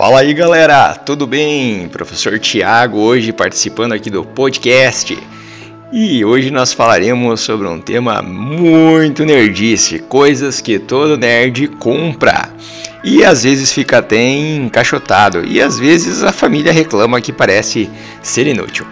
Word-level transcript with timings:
Fala 0.00 0.20
aí 0.20 0.32
galera, 0.32 0.94
tudo 0.94 1.26
bem? 1.26 1.86
Professor 1.88 2.38
Tiago 2.38 2.98
hoje 3.00 3.34
participando 3.34 3.92
aqui 3.92 4.08
do 4.08 4.24
podcast. 4.24 5.18
E 5.92 6.24
hoje 6.24 6.50
nós 6.50 6.72
falaremos 6.72 7.42
sobre 7.42 7.68
um 7.68 7.78
tema 7.78 8.22
muito 8.22 9.26
nerdice, 9.26 9.98
coisas 9.98 10.58
que 10.58 10.78
todo 10.78 11.18
nerd 11.18 11.68
compra. 11.68 12.48
E 13.04 13.22
às 13.22 13.42
vezes 13.42 13.74
fica 13.74 13.98
até 13.98 14.16
encaixotado, 14.22 15.44
e 15.44 15.60
às 15.60 15.78
vezes 15.78 16.24
a 16.24 16.32
família 16.32 16.72
reclama 16.72 17.20
que 17.20 17.30
parece 17.30 17.90
ser 18.22 18.46
inútil. 18.46 18.86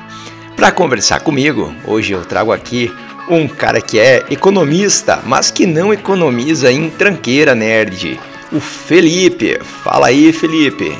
Para 0.57 0.71
conversar 0.71 1.21
comigo, 1.21 1.75
hoje 1.87 2.13
eu 2.13 2.23
trago 2.23 2.53
aqui 2.53 2.95
um 3.31 3.49
cara 3.49 3.81
que 3.81 3.99
é 3.99 4.27
economista, 4.29 5.23
mas 5.25 5.51
que 5.51 5.67
não 5.67 5.91
economiza 5.91 6.71
em 6.71 6.91
tranqueira 6.91 7.55
nerd 7.55 8.21
o 8.53 8.61
Felipe. 8.61 9.59
Fala 9.63 10.09
aí, 10.09 10.33
Felipe. 10.33 10.97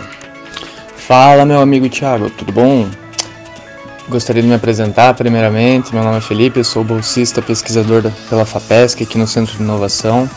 Fala, 0.97 1.45
meu 1.45 1.61
amigo 1.61 1.89
Thiago, 1.89 2.29
tudo 2.31 2.53
bom? 2.53 2.87
Gostaria 4.09 4.43
de 4.43 4.49
me 4.49 4.55
apresentar 4.55 5.15
primeiramente. 5.15 5.95
Meu 5.95 6.05
nome 6.05 6.19
é 6.19 6.21
Felipe, 6.21 6.61
eu 6.61 6.65
sou 6.65 6.85
bolsista 6.85 7.41
pesquisador 7.41 8.11
pela 8.29 8.45
FAPESC 8.45 9.03
aqui 9.03 9.19
no 9.19 9.27
Centro 9.27 9.57
de 9.57 9.63
Inovação. 9.63 10.29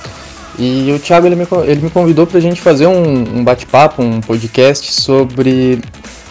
E 0.57 0.91
o 0.91 0.99
Thiago 0.99 1.27
ele 1.27 1.35
me, 1.35 1.47
ele 1.65 1.81
me 1.81 1.89
convidou 1.89 2.27
para 2.27 2.37
a 2.37 2.41
gente 2.41 2.61
fazer 2.61 2.87
um, 2.87 3.39
um 3.39 3.43
bate-papo, 3.43 4.01
um 4.01 4.19
podcast 4.21 4.91
sobre 4.93 5.81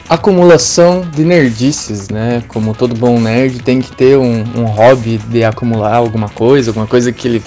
acumulação 0.08 1.02
de 1.14 1.24
nerdices, 1.24 2.08
né? 2.08 2.42
Como 2.48 2.74
todo 2.74 2.94
bom 2.94 3.18
nerd 3.20 3.62
tem 3.62 3.80
que 3.80 3.92
ter 3.92 4.16
um, 4.18 4.44
um 4.56 4.64
hobby 4.64 5.18
de 5.18 5.44
acumular 5.44 5.94
alguma 5.94 6.28
coisa, 6.28 6.70
alguma 6.70 6.86
coisa 6.86 7.12
que 7.12 7.28
ele 7.28 7.42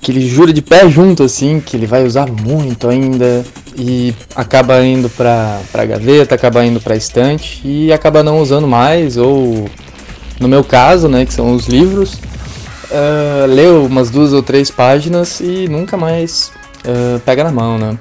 que 0.00 0.10
ele 0.10 0.26
jura 0.26 0.52
de 0.52 0.62
pé 0.62 0.88
junto, 0.88 1.22
assim, 1.22 1.60
que 1.60 1.76
ele 1.76 1.86
vai 1.86 2.04
usar 2.04 2.26
muito 2.26 2.88
ainda 2.88 3.44
e 3.76 4.14
acaba 4.34 4.82
indo 4.84 5.10
pra, 5.10 5.60
pra 5.70 5.84
gaveta, 5.84 6.34
acaba 6.34 6.64
indo 6.64 6.80
pra 6.80 6.96
estante 6.96 7.60
e 7.64 7.92
acaba 7.92 8.22
não 8.22 8.40
usando 8.40 8.66
mais, 8.66 9.16
ou 9.16 9.68
no 10.40 10.48
meu 10.48 10.64
caso, 10.64 11.06
né, 11.06 11.26
que 11.26 11.34
são 11.34 11.54
os 11.54 11.66
livros, 11.66 12.14
uh, 12.14 13.46
leu 13.46 13.84
umas 13.84 14.10
duas 14.10 14.32
ou 14.32 14.42
três 14.42 14.70
páginas 14.70 15.38
e 15.40 15.68
nunca 15.68 15.96
mais 15.98 16.50
uh, 16.86 17.20
pega 17.20 17.44
na 17.44 17.52
mão, 17.52 17.76
né. 17.76 17.98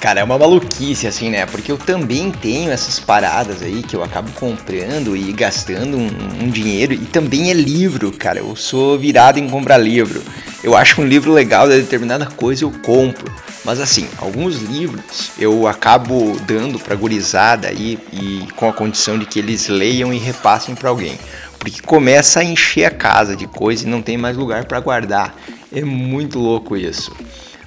Cara, 0.00 0.20
é 0.20 0.24
uma 0.24 0.38
maluquice 0.38 1.06
assim, 1.06 1.28
né? 1.28 1.44
Porque 1.44 1.70
eu 1.70 1.76
também 1.76 2.30
tenho 2.30 2.70
essas 2.70 2.98
paradas 2.98 3.62
aí 3.62 3.82
que 3.82 3.94
eu 3.94 4.02
acabo 4.02 4.30
comprando 4.32 5.14
e 5.14 5.30
gastando 5.30 5.98
um, 5.98 6.08
um, 6.42 6.48
dinheiro. 6.48 6.94
E 6.94 7.04
também 7.04 7.50
é 7.50 7.52
livro, 7.52 8.10
cara. 8.10 8.38
Eu 8.38 8.56
sou 8.56 8.98
virado 8.98 9.38
em 9.38 9.46
comprar 9.46 9.76
livro. 9.76 10.22
Eu 10.64 10.74
acho 10.74 11.02
um 11.02 11.04
livro 11.04 11.30
legal 11.34 11.68
de 11.68 11.78
determinada 11.78 12.24
coisa, 12.24 12.64
eu 12.64 12.70
compro. 12.82 13.30
Mas 13.62 13.78
assim, 13.78 14.08
alguns 14.16 14.62
livros 14.62 15.32
eu 15.38 15.66
acabo 15.68 16.34
dando 16.46 16.78
pra 16.78 16.96
gurizada 16.96 17.68
aí 17.68 17.98
e 18.10 18.48
com 18.56 18.70
a 18.70 18.72
condição 18.72 19.18
de 19.18 19.26
que 19.26 19.38
eles 19.38 19.68
leiam 19.68 20.14
e 20.14 20.18
repassem 20.18 20.74
para 20.74 20.88
alguém. 20.88 21.18
Porque 21.58 21.82
começa 21.82 22.40
a 22.40 22.44
encher 22.44 22.86
a 22.86 22.90
casa 22.90 23.36
de 23.36 23.46
coisa 23.46 23.86
e 23.86 23.90
não 23.90 24.00
tem 24.00 24.16
mais 24.16 24.34
lugar 24.34 24.64
para 24.64 24.80
guardar. 24.80 25.36
É 25.70 25.82
muito 25.82 26.38
louco 26.38 26.74
isso. 26.74 27.14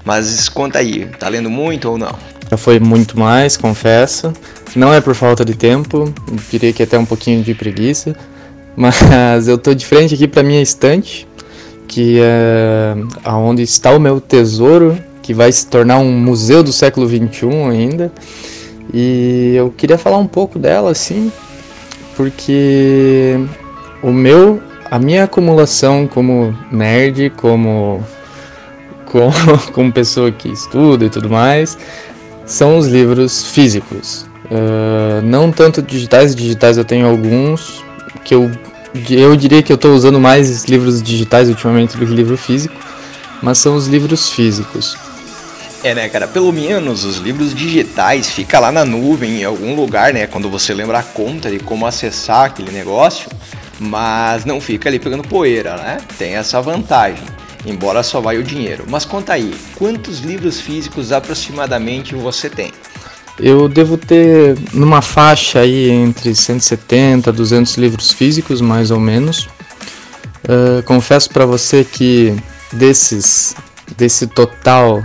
Mas 0.05 0.49
conta 0.49 0.79
aí, 0.79 1.05
tá 1.19 1.29
lendo 1.29 1.49
muito 1.49 1.89
ou 1.89 1.97
não? 1.97 2.13
Já 2.49 2.57
foi 2.57 2.79
muito 2.79 3.17
mais, 3.17 3.55
confesso. 3.55 4.33
Não 4.75 4.93
é 4.93 4.99
por 4.99 5.15
falta 5.15 5.45
de 5.45 5.55
tempo, 5.55 6.13
diria 6.51 6.73
que 6.73 6.83
até 6.83 6.97
um 6.97 7.05
pouquinho 7.05 7.43
de 7.43 7.53
preguiça. 7.53 8.15
Mas 8.75 9.47
eu 9.47 9.57
tô 9.57 9.73
de 9.73 9.85
frente 9.85 10.15
aqui 10.15 10.27
para 10.27 10.41
minha 10.41 10.61
estante, 10.61 11.27
que 11.87 12.19
é 12.19 12.95
aonde 13.23 13.61
está 13.61 13.91
o 13.91 13.99
meu 13.99 14.19
tesouro, 14.19 14.97
que 15.21 15.33
vai 15.33 15.51
se 15.51 15.67
tornar 15.67 15.99
um 15.99 16.11
museu 16.11 16.63
do 16.63 16.73
século 16.73 17.07
21 17.07 17.69
ainda. 17.69 18.11
E 18.93 19.53
eu 19.55 19.71
queria 19.71 19.97
falar 19.97 20.17
um 20.17 20.27
pouco 20.27 20.59
dela 20.59 20.91
assim, 20.91 21.31
porque 22.17 23.39
o 24.01 24.11
meu, 24.11 24.61
a 24.89 24.99
minha 24.99 25.23
acumulação 25.23 26.07
como 26.07 26.55
nerd, 26.71 27.31
como 27.37 28.03
como, 29.13 29.31
como 29.71 29.93
pessoa 29.93 30.31
que 30.31 30.49
estuda 30.49 31.05
e 31.05 31.09
tudo 31.09 31.29
mais, 31.29 31.77
são 32.45 32.77
os 32.77 32.87
livros 32.87 33.45
físicos. 33.45 34.25
Uh, 34.45 35.21
não 35.23 35.51
tanto 35.51 35.81
digitais, 35.81 36.35
digitais 36.35 36.77
eu 36.77 36.83
tenho 36.83 37.07
alguns 37.07 37.83
que 38.25 38.33
eu, 38.33 38.51
eu 39.09 39.35
diria 39.35 39.61
que 39.61 39.71
eu 39.71 39.75
estou 39.75 39.93
usando 39.93 40.19
mais 40.19 40.65
livros 40.65 41.01
digitais 41.01 41.47
ultimamente 41.47 41.95
do 41.95 42.05
que 42.05 42.11
livro 42.11 42.35
físico, 42.35 42.75
mas 43.41 43.59
são 43.59 43.75
os 43.75 43.87
livros 43.87 44.31
físicos. 44.31 44.97
É, 45.83 45.93
né, 45.93 46.07
cara? 46.07 46.27
Pelo 46.27 46.51
menos 46.51 47.03
os 47.03 47.17
livros 47.17 47.53
digitais 47.53 48.29
fica 48.29 48.57
lá 48.57 48.71
na 48.71 48.85
nuvem, 48.85 49.41
em 49.41 49.43
algum 49.43 49.75
lugar, 49.75 50.13
né? 50.13 50.25
Quando 50.27 50.49
você 50.49 50.73
lembra 50.73 50.99
a 50.99 51.03
conta 51.03 51.51
de 51.51 51.59
como 51.59 51.85
acessar 51.85 52.45
aquele 52.45 52.71
negócio, 52.71 53.29
mas 53.79 54.45
não 54.45 54.61
fica 54.61 54.87
ali 54.87 54.97
pegando 54.97 55.23
poeira, 55.27 55.75
né? 55.75 55.97
Tem 56.17 56.35
essa 56.35 56.61
vantagem 56.61 57.32
embora 57.65 58.03
só 58.03 58.19
vai 58.19 58.37
o 58.37 58.43
dinheiro. 58.43 58.85
Mas 58.87 59.05
conta 59.05 59.33
aí, 59.33 59.53
quantos 59.75 60.19
livros 60.19 60.59
físicos 60.59 61.11
aproximadamente 61.11 62.15
você 62.15 62.49
tem? 62.49 62.71
Eu 63.39 63.67
devo 63.67 63.97
ter 63.97 64.55
numa 64.73 65.01
faixa 65.01 65.59
aí 65.59 65.89
entre 65.89 66.35
170 66.35 67.29
a 67.29 67.33
200 67.33 67.75
livros 67.77 68.11
físicos, 68.11 68.61
mais 68.61 68.91
ou 68.91 68.99
menos. 68.99 69.47
Uh, 70.43 70.83
confesso 70.85 71.29
para 71.29 71.45
você 71.45 71.83
que 71.83 72.35
desses, 72.71 73.55
desse 73.97 74.27
total, 74.27 75.03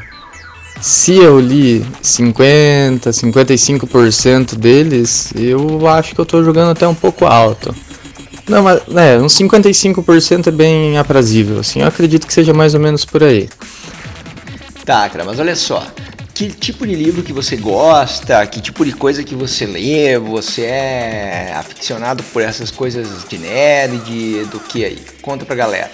se 0.81 1.17
eu 1.17 1.41
li 1.41 1.85
50, 2.03 3.11
55% 3.11 4.55
deles, 4.57 5.33
eu 5.35 5.87
acho 5.89 6.15
que 6.15 6.21
eu 6.21 6.25
estou 6.25 6.45
jogando 6.45 6.71
até 6.71 6.87
um 6.87 6.95
pouco 6.95 7.25
alto. 7.25 7.75
Não, 8.49 8.63
mas 8.63 8.81
é, 8.97 9.19
uns 9.19 9.35
55% 9.35 10.47
é 10.47 10.51
bem 10.51 10.97
aprazível, 10.97 11.61
assim. 11.61 11.83
Eu 11.83 11.89
acredito 11.89 12.27
que 12.27 12.33
seja 12.33 12.55
mais 12.55 12.75
ou 12.75 12.81
menos 12.81 13.05
por 13.05 13.23
aí. 13.23 13.49
Tá, 14.85 15.09
cara, 15.09 15.25
mas 15.25 15.39
olha 15.39 15.55
só. 15.55 15.87
Que 16.33 16.49
tipo 16.49 16.87
de 16.87 16.95
livro 16.95 17.23
que 17.23 17.33
você 17.33 17.57
gosta? 17.57 18.47
Que 18.47 18.61
tipo 18.61 18.85
de 18.85 18.93
coisa 18.93 19.23
que 19.23 19.35
você 19.35 19.67
lê? 19.67 20.19
Você 20.19 20.63
é 20.63 21.53
aficionado 21.57 22.23
por 22.33 22.41
essas 22.41 22.71
coisas 22.71 23.09
de 23.29 23.39
nerd? 23.39 24.45
Do 24.47 24.61
que 24.61 24.85
aí? 24.85 24.99
Conta 25.21 25.45
pra 25.45 25.55
galera. 25.55 25.91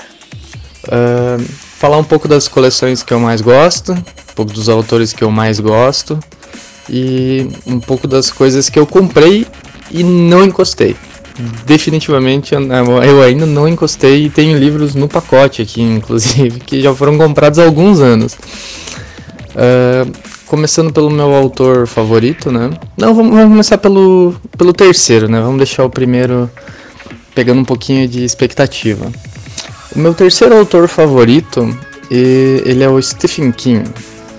Uh, 0.84 1.42
falar 1.78 1.96
um 1.96 2.04
pouco 2.04 2.28
das 2.28 2.46
coleções 2.46 3.02
que 3.02 3.12
eu 3.12 3.18
mais 3.18 3.40
gosto, 3.40 3.92
um 3.92 4.34
pouco 4.36 4.52
dos 4.52 4.68
autores 4.68 5.12
que 5.14 5.24
eu 5.24 5.30
mais 5.30 5.58
gosto 5.58 6.20
e 6.90 7.48
um 7.66 7.80
pouco 7.80 8.06
das 8.06 8.30
coisas 8.30 8.68
que 8.68 8.78
eu 8.78 8.86
comprei 8.86 9.46
e 9.90 10.04
não 10.04 10.44
encostei 10.44 10.94
definitivamente 11.66 12.54
eu 12.54 13.22
ainda 13.22 13.46
não 13.46 13.66
encostei 13.68 14.26
e 14.26 14.30
tenho 14.30 14.58
livros 14.58 14.94
no 14.94 15.08
pacote 15.08 15.62
aqui, 15.62 15.82
inclusive, 15.82 16.60
que 16.60 16.80
já 16.80 16.94
foram 16.94 17.18
comprados 17.18 17.58
há 17.58 17.64
alguns 17.64 18.00
anos. 18.00 18.34
Uh, 19.54 20.10
começando 20.46 20.92
pelo 20.92 21.10
meu 21.10 21.34
autor 21.34 21.86
favorito, 21.86 22.50
né? 22.50 22.70
Não, 22.96 23.14
vamos, 23.14 23.32
vamos, 23.32 23.48
começar 23.48 23.78
pelo, 23.78 24.34
pelo 24.56 24.72
terceiro, 24.72 25.28
né? 25.28 25.40
Vamos 25.40 25.58
deixar 25.58 25.84
o 25.84 25.90
primeiro 25.90 26.50
pegando 27.34 27.60
um 27.60 27.64
pouquinho 27.64 28.06
de 28.06 28.24
expectativa. 28.24 29.10
O 29.94 29.98
meu 29.98 30.14
terceiro 30.14 30.56
autor 30.56 30.88
favorito, 30.88 31.76
ele 32.10 32.82
é 32.82 32.88
o 32.88 33.00
Stephen 33.00 33.50
King. 33.50 33.84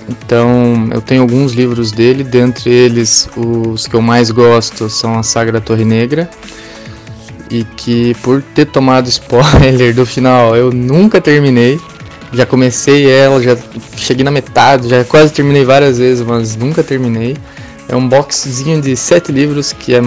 Então, 0.07 0.89
eu 0.91 1.01
tenho 1.01 1.21
alguns 1.21 1.53
livros 1.53 1.91
dele, 1.91 2.23
dentre 2.23 2.69
eles 2.69 3.27
os 3.35 3.87
que 3.87 3.95
eu 3.95 4.01
mais 4.01 4.31
gosto 4.31 4.89
são 4.89 5.17
a 5.17 5.23
Saga 5.23 5.53
da 5.53 5.61
Torre 5.61 5.83
Negra 5.83 6.29
e 7.49 7.63
que 7.63 8.13
por 8.21 8.41
ter 8.41 8.65
tomado 8.65 9.07
spoiler 9.07 9.93
do 9.93 10.05
final 10.05 10.55
eu 10.55 10.71
nunca 10.71 11.21
terminei. 11.21 11.79
Já 12.33 12.45
comecei 12.45 13.09
ela, 13.09 13.41
já 13.41 13.57
cheguei 13.95 14.23
na 14.23 14.31
metade, 14.31 14.89
já 14.89 15.03
quase 15.05 15.31
terminei 15.31 15.63
várias 15.63 15.97
vezes, 15.97 16.25
mas 16.25 16.55
nunca 16.55 16.83
terminei. 16.83 17.37
É 17.87 17.95
um 17.95 18.07
boxzinho 18.07 18.81
de 18.81 18.95
sete 18.97 19.31
livros 19.31 19.71
que 19.71 19.93
é 19.93 20.01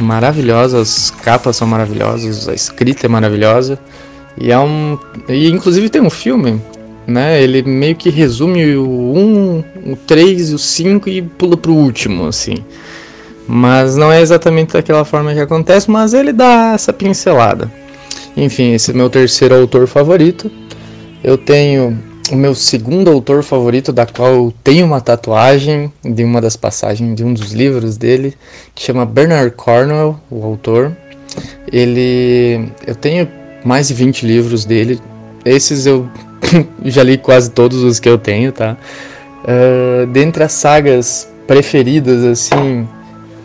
maravilhosa, 0.00 0.80
as 0.80 1.10
capas 1.22 1.56
são 1.56 1.68
maravilhosas, 1.68 2.48
a 2.48 2.54
escrita 2.54 3.06
é 3.06 3.08
maravilhosa. 3.08 3.78
E 4.40 4.50
é 4.50 4.58
um. 4.58 4.98
E 5.28 5.48
inclusive 5.48 5.88
tem 5.88 6.00
um 6.00 6.10
filme, 6.10 6.60
né? 7.06 7.42
Ele 7.42 7.62
meio 7.62 7.96
que 7.96 8.08
resume 8.08 8.76
o 8.76 9.12
1, 9.16 9.64
o 9.92 9.96
3 9.96 10.50
e 10.50 10.54
o 10.54 10.58
5 10.58 11.08
e 11.08 11.22
pula 11.22 11.56
pro 11.56 11.72
último, 11.72 12.26
assim. 12.26 12.64
Mas 13.48 13.96
não 13.96 14.12
é 14.12 14.20
exatamente 14.20 14.74
daquela 14.74 15.06
forma 15.06 15.32
que 15.32 15.40
acontece, 15.40 15.90
mas 15.90 16.12
ele 16.12 16.34
dá 16.34 16.72
essa 16.74 16.92
pincelada. 16.92 17.72
Enfim, 18.36 18.74
esse 18.74 18.90
é 18.90 18.94
meu 18.94 19.08
terceiro 19.08 19.54
autor 19.54 19.86
favorito. 19.86 20.50
Eu 21.24 21.38
tenho 21.38 21.98
o 22.30 22.36
meu 22.36 22.54
segundo 22.54 23.10
autor 23.10 23.42
favorito, 23.42 23.90
da 23.90 24.04
qual 24.04 24.28
eu 24.28 24.54
tenho 24.62 24.84
uma 24.84 25.00
tatuagem 25.00 25.90
de 26.04 26.22
uma 26.22 26.42
das 26.42 26.56
passagens 26.56 27.16
de 27.16 27.24
um 27.24 27.32
dos 27.32 27.52
livros 27.52 27.96
dele, 27.96 28.34
que 28.74 28.82
chama 28.82 29.06
Bernard 29.06 29.50
Cornwell, 29.52 30.20
o 30.30 30.44
autor. 30.44 30.94
Ele. 31.72 32.70
Eu 32.86 32.94
tenho 32.94 33.26
mais 33.64 33.88
de 33.88 33.94
20 33.94 34.26
livros 34.26 34.66
dele. 34.66 35.00
Esses 35.42 35.86
eu 35.86 36.06
já 36.84 37.02
li 37.02 37.16
quase 37.16 37.50
todos 37.50 37.82
os 37.82 37.98
que 37.98 38.08
eu 38.10 38.18
tenho, 38.18 38.52
tá? 38.52 38.76
Uh, 39.42 40.06
dentre 40.08 40.44
as 40.44 40.52
sagas 40.52 41.28
preferidas 41.46 42.22
assim 42.24 42.86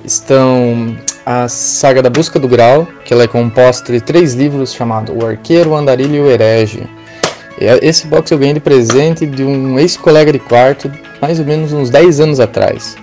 estão 0.03 0.97
a 1.25 1.47
saga 1.47 2.01
da 2.01 2.09
Busca 2.09 2.39
do 2.39 2.47
Grau, 2.47 2.87
que 3.05 3.13
ela 3.13 3.23
é 3.23 3.27
composta 3.27 3.91
de 3.91 4.01
três 4.01 4.33
livros 4.33 4.73
chamados 4.73 5.15
O 5.15 5.25
Arqueiro, 5.25 5.71
o 5.71 5.75
Andarilho 5.75 6.15
e 6.15 6.19
o 6.19 6.29
Herege. 6.29 6.87
Esse 7.81 8.07
box 8.07 8.31
eu 8.31 8.37
ganhei 8.37 8.53
de 8.53 8.59
presente 8.59 9.25
de 9.25 9.43
um 9.43 9.79
ex-colega 9.79 10.33
de 10.33 10.39
quarto, 10.39 10.91
mais 11.21 11.39
ou 11.39 11.45
menos 11.45 11.71
uns 11.71 11.89
10 11.89 12.19
anos 12.19 12.39
atrás. 12.39 12.97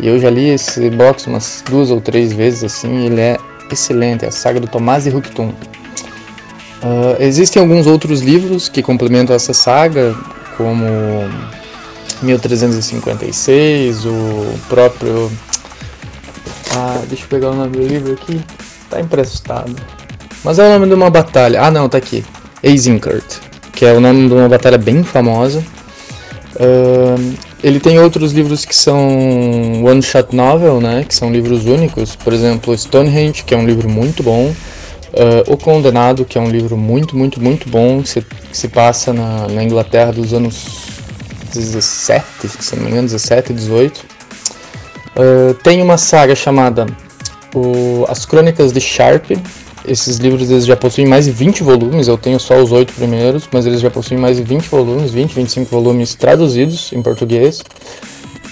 E 0.00 0.06
eu 0.06 0.18
já 0.18 0.30
li 0.30 0.48
esse 0.50 0.88
box 0.90 1.26
umas 1.26 1.62
duas 1.68 1.90
ou 1.90 2.00
três 2.00 2.32
vezes 2.32 2.64
assim, 2.64 3.06
ele 3.06 3.20
é 3.20 3.36
excelente, 3.70 4.24
é 4.24 4.28
a 4.28 4.30
saga 4.30 4.60
do 4.60 4.66
Tomás 4.66 5.04
de 5.04 5.10
Hucktum. 5.10 5.48
Uh, 6.82 7.20
existem 7.20 7.60
alguns 7.60 7.86
outros 7.86 8.20
livros 8.20 8.68
que 8.68 8.82
complementam 8.82 9.34
essa 9.34 9.52
saga, 9.52 10.14
como 10.56 10.86
1356, 12.22 14.06
o 14.06 14.58
próprio. 14.68 15.30
Deixa 17.06 17.24
eu 17.24 17.28
pegar 17.28 17.50
o 17.50 17.54
nome 17.54 17.76
do 17.76 17.86
livro 17.86 18.12
aqui. 18.12 18.40
Tá 18.90 19.00
emprestado. 19.00 19.74
Mas 20.44 20.58
é 20.58 20.66
o 20.66 20.72
nome 20.72 20.86
de 20.86 20.94
uma 20.94 21.10
batalha. 21.10 21.62
Ah, 21.62 21.70
não, 21.70 21.88
tá 21.88 21.98
aqui. 21.98 22.24
Eisenkert, 22.62 23.40
que 23.72 23.84
é 23.84 23.92
o 23.92 24.00
nome 24.00 24.28
de 24.28 24.34
uma 24.34 24.48
batalha 24.48 24.78
bem 24.78 25.02
famosa. 25.02 25.62
Uh, 26.56 27.34
ele 27.62 27.80
tem 27.80 27.98
outros 27.98 28.32
livros 28.32 28.64
que 28.64 28.74
são 28.74 29.84
one 29.84 30.02
shot 30.02 30.34
novel, 30.34 30.80
né, 30.80 31.04
que 31.06 31.14
são 31.14 31.30
livros 31.30 31.66
únicos. 31.66 32.16
Por 32.16 32.32
exemplo, 32.32 32.76
Stonehenge, 32.76 33.44
que 33.44 33.54
é 33.54 33.56
um 33.56 33.66
livro 33.66 33.88
muito 33.88 34.22
bom. 34.22 34.52
Uh, 35.08 35.52
o 35.52 35.56
Condenado, 35.56 36.24
que 36.24 36.36
é 36.36 36.40
um 36.40 36.50
livro 36.50 36.76
muito, 36.76 37.16
muito, 37.16 37.40
muito 37.40 37.68
bom, 37.68 38.02
que 38.02 38.08
se, 38.08 38.20
que 38.20 38.56
se 38.56 38.68
passa 38.68 39.12
na, 39.12 39.48
na, 39.48 39.64
Inglaterra 39.64 40.12
dos 40.12 40.32
anos 40.32 40.66
17, 41.52 42.48
se 42.60 42.76
não 42.76 42.84
me 42.84 42.90
engano, 42.90 43.08
17, 43.08 43.52
18. 43.52 44.04
Uh, 45.16 45.54
tem 45.62 45.82
uma 45.82 45.96
saga 45.96 46.34
chamada 46.34 46.86
o, 47.54 48.04
As 48.08 48.24
Crônicas 48.24 48.72
de 48.72 48.80
Sharp. 48.80 49.30
Esses 49.86 50.18
livros 50.18 50.50
eles 50.50 50.66
já 50.66 50.76
possuem 50.76 51.06
mais 51.06 51.24
de 51.24 51.30
20 51.30 51.62
volumes, 51.62 52.08
eu 52.08 52.18
tenho 52.18 52.38
só 52.38 52.60
os 52.60 52.72
oito 52.72 52.92
primeiros, 52.92 53.48
mas 53.50 53.64
eles 53.64 53.80
já 53.80 53.90
possuem 53.90 54.20
mais 54.20 54.36
de 54.36 54.42
20 54.42 54.66
volumes, 54.68 55.10
20, 55.10 55.32
25 55.32 55.70
volumes 55.70 56.14
traduzidos 56.14 56.92
em 56.92 57.00
português, 57.00 57.62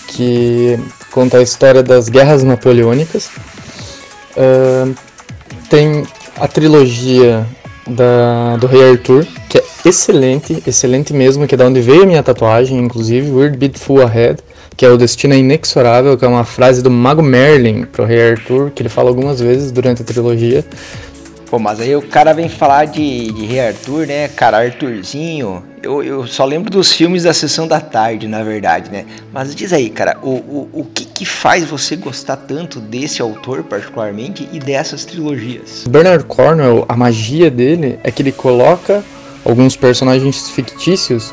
que 0.08 0.78
conta 1.10 1.38
a 1.38 1.42
história 1.42 1.82
das 1.82 2.08
guerras 2.08 2.42
napoleônicas. 2.42 3.28
Uh, 4.36 4.94
tem 5.68 6.04
a 6.38 6.48
trilogia 6.48 7.46
da, 7.86 8.56
do 8.56 8.66
Rei 8.66 8.90
Arthur, 8.90 9.26
que 9.48 9.58
é 9.58 9.64
excelente, 9.88 10.62
excelente 10.66 11.12
mesmo, 11.12 11.46
que 11.46 11.54
é 11.54 11.58
da 11.58 11.64
onde 11.64 11.80
veio 11.80 12.02
a 12.02 12.06
minha 12.06 12.22
tatuagem, 12.22 12.78
inclusive, 12.78 13.30
Weird 13.30 13.56
Beautiful 13.56 14.02
Ahead, 14.02 14.42
que 14.76 14.84
é 14.84 14.90
o 14.90 14.96
Destino 14.96 15.34
é 15.34 15.38
Inexorável, 15.38 16.18
que 16.18 16.24
é 16.24 16.28
uma 16.28 16.44
frase 16.44 16.82
do 16.82 16.90
Mago 16.90 17.22
Merlin 17.22 17.84
pro 17.84 18.04
Rei 18.04 18.32
Arthur, 18.32 18.70
que 18.70 18.82
ele 18.82 18.88
fala 18.88 19.08
algumas 19.08 19.40
vezes 19.40 19.70
durante 19.70 20.02
a 20.02 20.04
trilogia. 20.04 20.64
Pô, 21.48 21.60
mas 21.60 21.78
aí 21.80 21.94
o 21.94 22.02
cara 22.02 22.32
vem 22.32 22.48
falar 22.48 22.86
de, 22.86 23.30
de 23.30 23.46
Rei 23.46 23.60
Arthur, 23.60 24.08
né? 24.08 24.26
Cara, 24.26 24.58
Arthurzinho. 24.58 25.62
Eu, 25.80 26.02
eu 26.02 26.26
só 26.26 26.44
lembro 26.44 26.68
dos 26.68 26.92
filmes 26.92 27.22
da 27.22 27.32
sessão 27.32 27.68
da 27.68 27.80
tarde, 27.80 28.26
na 28.26 28.42
verdade, 28.42 28.90
né? 28.90 29.06
Mas 29.32 29.54
diz 29.54 29.72
aí, 29.72 29.88
cara, 29.88 30.18
o, 30.20 30.30
o, 30.30 30.68
o 30.72 30.84
que, 30.84 31.04
que 31.04 31.24
faz 31.24 31.62
você 31.62 31.94
gostar 31.94 32.36
tanto 32.36 32.80
desse 32.80 33.22
autor, 33.22 33.62
particularmente, 33.62 34.48
e 34.52 34.58
dessas 34.58 35.04
trilogias? 35.04 35.84
Bernard 35.88 36.24
Cornwell, 36.24 36.84
a 36.88 36.96
magia 36.96 37.48
dele 37.48 38.00
é 38.02 38.10
que 38.10 38.22
ele 38.22 38.32
coloca 38.32 39.04
alguns 39.46 39.76
personagens 39.76 40.50
fictícios 40.50 41.32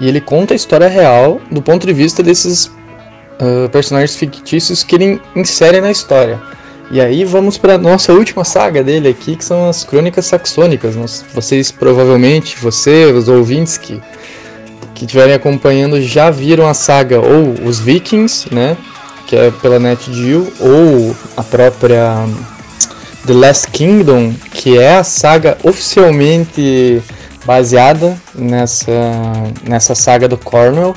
e 0.00 0.08
ele 0.08 0.20
conta 0.20 0.54
a 0.54 0.56
história 0.56 0.88
real 0.88 1.40
do 1.50 1.62
ponto 1.62 1.86
de 1.86 1.92
vista 1.92 2.22
desses 2.22 2.66
uh, 2.66 3.68
personagens 3.70 4.16
fictícios 4.16 4.82
que 4.82 4.96
ele 4.96 5.20
insere 5.36 5.80
na 5.80 5.90
história. 5.90 6.40
E 6.90 7.00
aí 7.00 7.24
vamos 7.24 7.56
para 7.56 7.78
nossa 7.78 8.12
última 8.12 8.44
saga 8.44 8.82
dele 8.84 9.08
aqui, 9.08 9.36
que 9.36 9.44
são 9.44 9.68
as 9.68 9.82
Crônicas 9.82 10.26
Saxônicas. 10.26 10.94
Vocês 11.32 11.70
provavelmente, 11.70 12.58
você, 12.58 13.06
os 13.06 13.28
ouvintes 13.28 13.78
que 13.78 14.02
que 15.02 15.06
estiverem 15.06 15.34
acompanhando 15.34 16.00
já 16.00 16.30
viram 16.30 16.68
a 16.68 16.74
saga 16.74 17.18
ou 17.18 17.66
os 17.66 17.80
Vikings, 17.80 18.54
né, 18.54 18.76
que 19.26 19.34
é 19.34 19.50
pela 19.50 19.78
NetGeo, 19.78 20.52
ou 20.60 21.16
a 21.36 21.42
própria 21.42 22.24
The 23.26 23.32
Last 23.32 23.68
Kingdom, 23.72 24.32
que 24.52 24.78
é 24.78 24.96
a 24.96 25.04
saga 25.04 25.58
oficialmente 25.64 27.02
baseada 27.44 28.16
nessa 28.34 28.92
nessa 29.66 29.94
saga 29.94 30.28
do 30.28 30.36
Cornwell. 30.36 30.94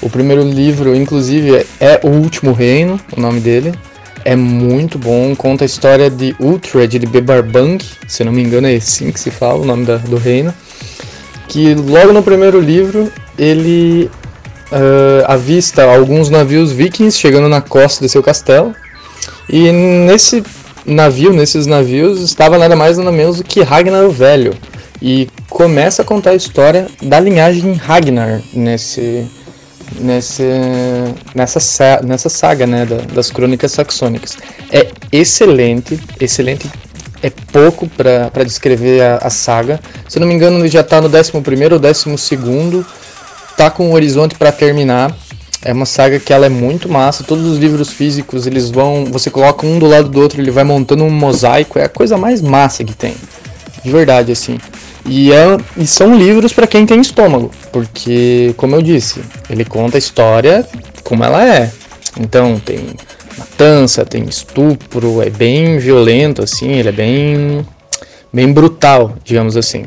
O 0.00 0.10
primeiro 0.10 0.42
livro, 0.42 0.96
inclusive, 0.96 1.64
é 1.80 2.00
O 2.02 2.08
Último 2.08 2.52
Reino, 2.52 2.98
o 3.16 3.20
nome 3.20 3.40
dele. 3.40 3.72
É 4.24 4.36
muito 4.36 4.98
bom, 4.98 5.34
conta 5.34 5.64
a 5.64 5.66
história 5.66 6.08
de 6.08 6.34
Uhtred 6.38 6.98
de 6.98 7.06
Bebarbang, 7.06 7.84
se 8.06 8.22
não 8.22 8.32
me 8.32 8.42
engano 8.42 8.68
é 8.68 8.74
assim 8.74 9.10
que 9.10 9.18
se 9.18 9.30
fala 9.30 9.60
o 9.60 9.64
nome 9.64 9.84
da, 9.84 9.96
do 9.96 10.16
reino. 10.16 10.54
Que 11.48 11.74
logo 11.74 12.12
no 12.12 12.22
primeiro 12.22 12.60
livro 12.60 13.12
ele 13.36 14.08
uh, 14.70 15.24
avista 15.26 15.84
alguns 15.84 16.30
navios 16.30 16.72
vikings 16.72 17.18
chegando 17.18 17.48
na 17.48 17.60
costa 17.60 18.04
de 18.04 18.08
seu 18.08 18.22
castelo. 18.22 18.74
E 19.48 19.70
nesse 19.70 20.42
navio, 20.86 21.32
nesses 21.32 21.66
navios, 21.66 22.20
estava 22.22 22.58
nada 22.58 22.74
mais 22.74 22.98
nada 22.98 23.12
menos 23.12 23.38
do 23.38 23.44
que 23.44 23.62
Ragnar 23.62 24.04
o 24.04 24.10
Velho. 24.10 24.54
E 25.00 25.28
começa 25.52 26.00
a 26.00 26.04
contar 26.04 26.30
a 26.30 26.34
história 26.34 26.86
da 27.02 27.20
linhagem 27.20 27.74
Ragnar 27.74 28.40
nesse, 28.54 29.28
nesse, 30.00 30.42
nessa, 31.34 32.00
nessa 32.02 32.28
saga 32.30 32.66
né, 32.66 32.86
das 33.12 33.30
crônicas 33.30 33.70
saxônicas. 33.72 34.36
É 34.72 34.88
excelente, 35.12 36.00
excelente. 36.18 36.68
É 37.22 37.30
pouco 37.52 37.86
para 37.86 38.44
descrever 38.44 39.02
a, 39.02 39.16
a, 39.18 39.30
saga. 39.30 39.78
Se 40.08 40.18
não 40.18 40.26
me 40.26 40.34
engano, 40.34 40.58
ele 40.58 40.68
já 40.68 40.80
está 40.80 41.00
no 41.00 41.06
11 41.06 41.32
ou 41.70 41.78
12. 41.78 42.86
Tá 43.56 43.70
com 43.70 43.90
o 43.90 43.92
horizonte 43.92 44.34
para 44.34 44.50
terminar. 44.50 45.14
É 45.64 45.72
uma 45.72 45.86
saga 45.86 46.18
que 46.18 46.32
ela 46.32 46.46
é 46.46 46.48
muito 46.48 46.88
massa. 46.88 47.22
Todos 47.22 47.46
os 47.46 47.58
livros 47.58 47.90
físicos, 47.90 48.46
eles 48.46 48.70
vão. 48.70 49.04
Você 49.04 49.30
coloca 49.30 49.64
um 49.66 49.78
do 49.78 49.86
lado 49.86 50.08
do 50.08 50.20
outro, 50.20 50.40
ele 50.40 50.50
vai 50.50 50.64
montando 50.64 51.04
um 51.04 51.10
mosaico. 51.10 51.78
É 51.78 51.84
a 51.84 51.88
coisa 51.88 52.16
mais 52.16 52.40
massa 52.40 52.82
que 52.82 52.94
tem. 52.94 53.14
De 53.84 53.92
verdade, 53.92 54.32
assim. 54.32 54.58
E, 55.04 55.32
é, 55.32 55.56
e 55.76 55.86
são 55.86 56.16
livros 56.16 56.52
para 56.52 56.66
quem 56.66 56.86
tem 56.86 57.00
estômago, 57.00 57.50
porque, 57.72 58.54
como 58.56 58.76
eu 58.76 58.82
disse, 58.82 59.20
ele 59.50 59.64
conta 59.64 59.96
a 59.96 59.98
história 59.98 60.66
como 61.02 61.24
ela 61.24 61.44
é. 61.44 61.70
Então, 62.20 62.60
tem 62.60 62.94
matança, 63.36 64.04
tem 64.04 64.24
estupro, 64.24 65.22
é 65.22 65.30
bem 65.30 65.78
violento, 65.78 66.42
assim, 66.42 66.70
ele 66.70 66.88
é 66.88 66.92
bem, 66.92 67.66
bem 68.32 68.52
brutal, 68.52 69.16
digamos 69.24 69.56
assim. 69.56 69.84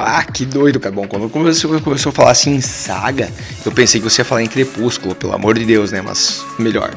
Ah, 0.00 0.22
que 0.22 0.44
doido. 0.44 0.78
Bom, 0.92 1.08
quando 1.08 1.28
você 1.28 1.66
começou 1.80 2.10
a 2.10 2.12
falar 2.12 2.30
assim 2.30 2.54
em 2.54 2.60
saga, 2.60 3.28
eu 3.66 3.72
pensei 3.72 4.00
que 4.00 4.08
você 4.08 4.20
ia 4.20 4.24
falar 4.24 4.44
em 4.44 4.46
Crepúsculo, 4.46 5.12
pelo 5.12 5.34
amor 5.34 5.58
de 5.58 5.64
Deus, 5.64 5.90
né? 5.90 6.00
Mas 6.00 6.44
melhor. 6.56 6.94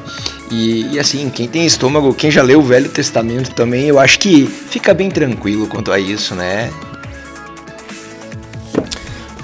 E, 0.52 0.86
e, 0.94 1.00
assim, 1.00 1.28
quem 1.28 1.48
tem 1.48 1.66
estômago, 1.66 2.14
quem 2.14 2.30
já 2.30 2.42
leu 2.42 2.60
o 2.60 2.62
Velho 2.62 2.88
Testamento 2.88 3.50
também, 3.54 3.86
eu 3.86 3.98
acho 3.98 4.20
que 4.20 4.46
fica 4.46 4.94
bem 4.94 5.10
tranquilo 5.10 5.66
quanto 5.66 5.90
a 5.90 5.98
isso, 5.98 6.36
né? 6.36 6.70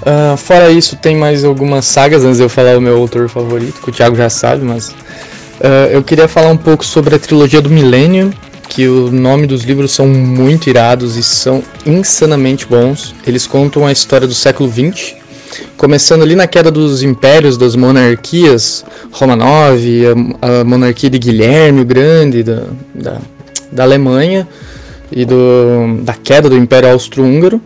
Uh, 0.01 0.37
fora 0.37 0.71
isso, 0.71 0.95
tem 0.95 1.15
mais 1.15 1.43
algumas 1.43 1.85
sagas 1.85 2.23
antes 2.23 2.37
de 2.37 2.43
eu 2.43 2.49
falar 2.49 2.77
o 2.77 2.81
meu 2.81 2.97
autor 2.97 3.27
favorito, 3.27 3.81
que 3.81 3.89
o 3.89 3.91
Thiago 3.91 4.15
já 4.15 4.29
sabe, 4.29 4.63
mas 4.63 4.89
uh, 4.89 5.91
eu 5.91 6.01
queria 6.01 6.27
falar 6.27 6.49
um 6.49 6.57
pouco 6.57 6.85
sobre 6.85 7.15
a 7.15 7.19
trilogia 7.19 7.61
do 7.61 7.69
Millennium, 7.69 8.31
que 8.69 8.87
o 8.87 9.11
nome 9.11 9.45
dos 9.45 9.63
livros 9.63 9.91
são 9.91 10.07
muito 10.07 10.69
irados 10.69 11.17
e 11.17 11.23
são 11.23 11.61
insanamente 11.85 12.65
bons. 12.65 13.13
Eles 13.27 13.45
contam 13.45 13.85
a 13.85 13.91
história 13.91 14.27
do 14.27 14.33
século 14.33 14.71
XX, 14.71 15.15
começando 15.75 16.21
ali 16.21 16.35
na 16.35 16.47
queda 16.47 16.71
dos 16.71 17.03
impérios, 17.03 17.57
das 17.57 17.75
monarquias, 17.75 18.85
Romanov, 19.11 19.81
a, 20.41 20.61
a 20.61 20.63
monarquia 20.63 21.09
de 21.09 21.19
Guilherme 21.19 21.81
o 21.81 21.85
Grande, 21.85 22.43
da, 22.43 22.63
da, 22.93 23.17
da 23.71 23.83
Alemanha, 23.83 24.47
e 25.11 25.25
do, 25.25 26.03
da 26.03 26.13
queda 26.13 26.47
do 26.47 26.55
Império 26.55 26.91
Austro-Húngaro 26.91 27.59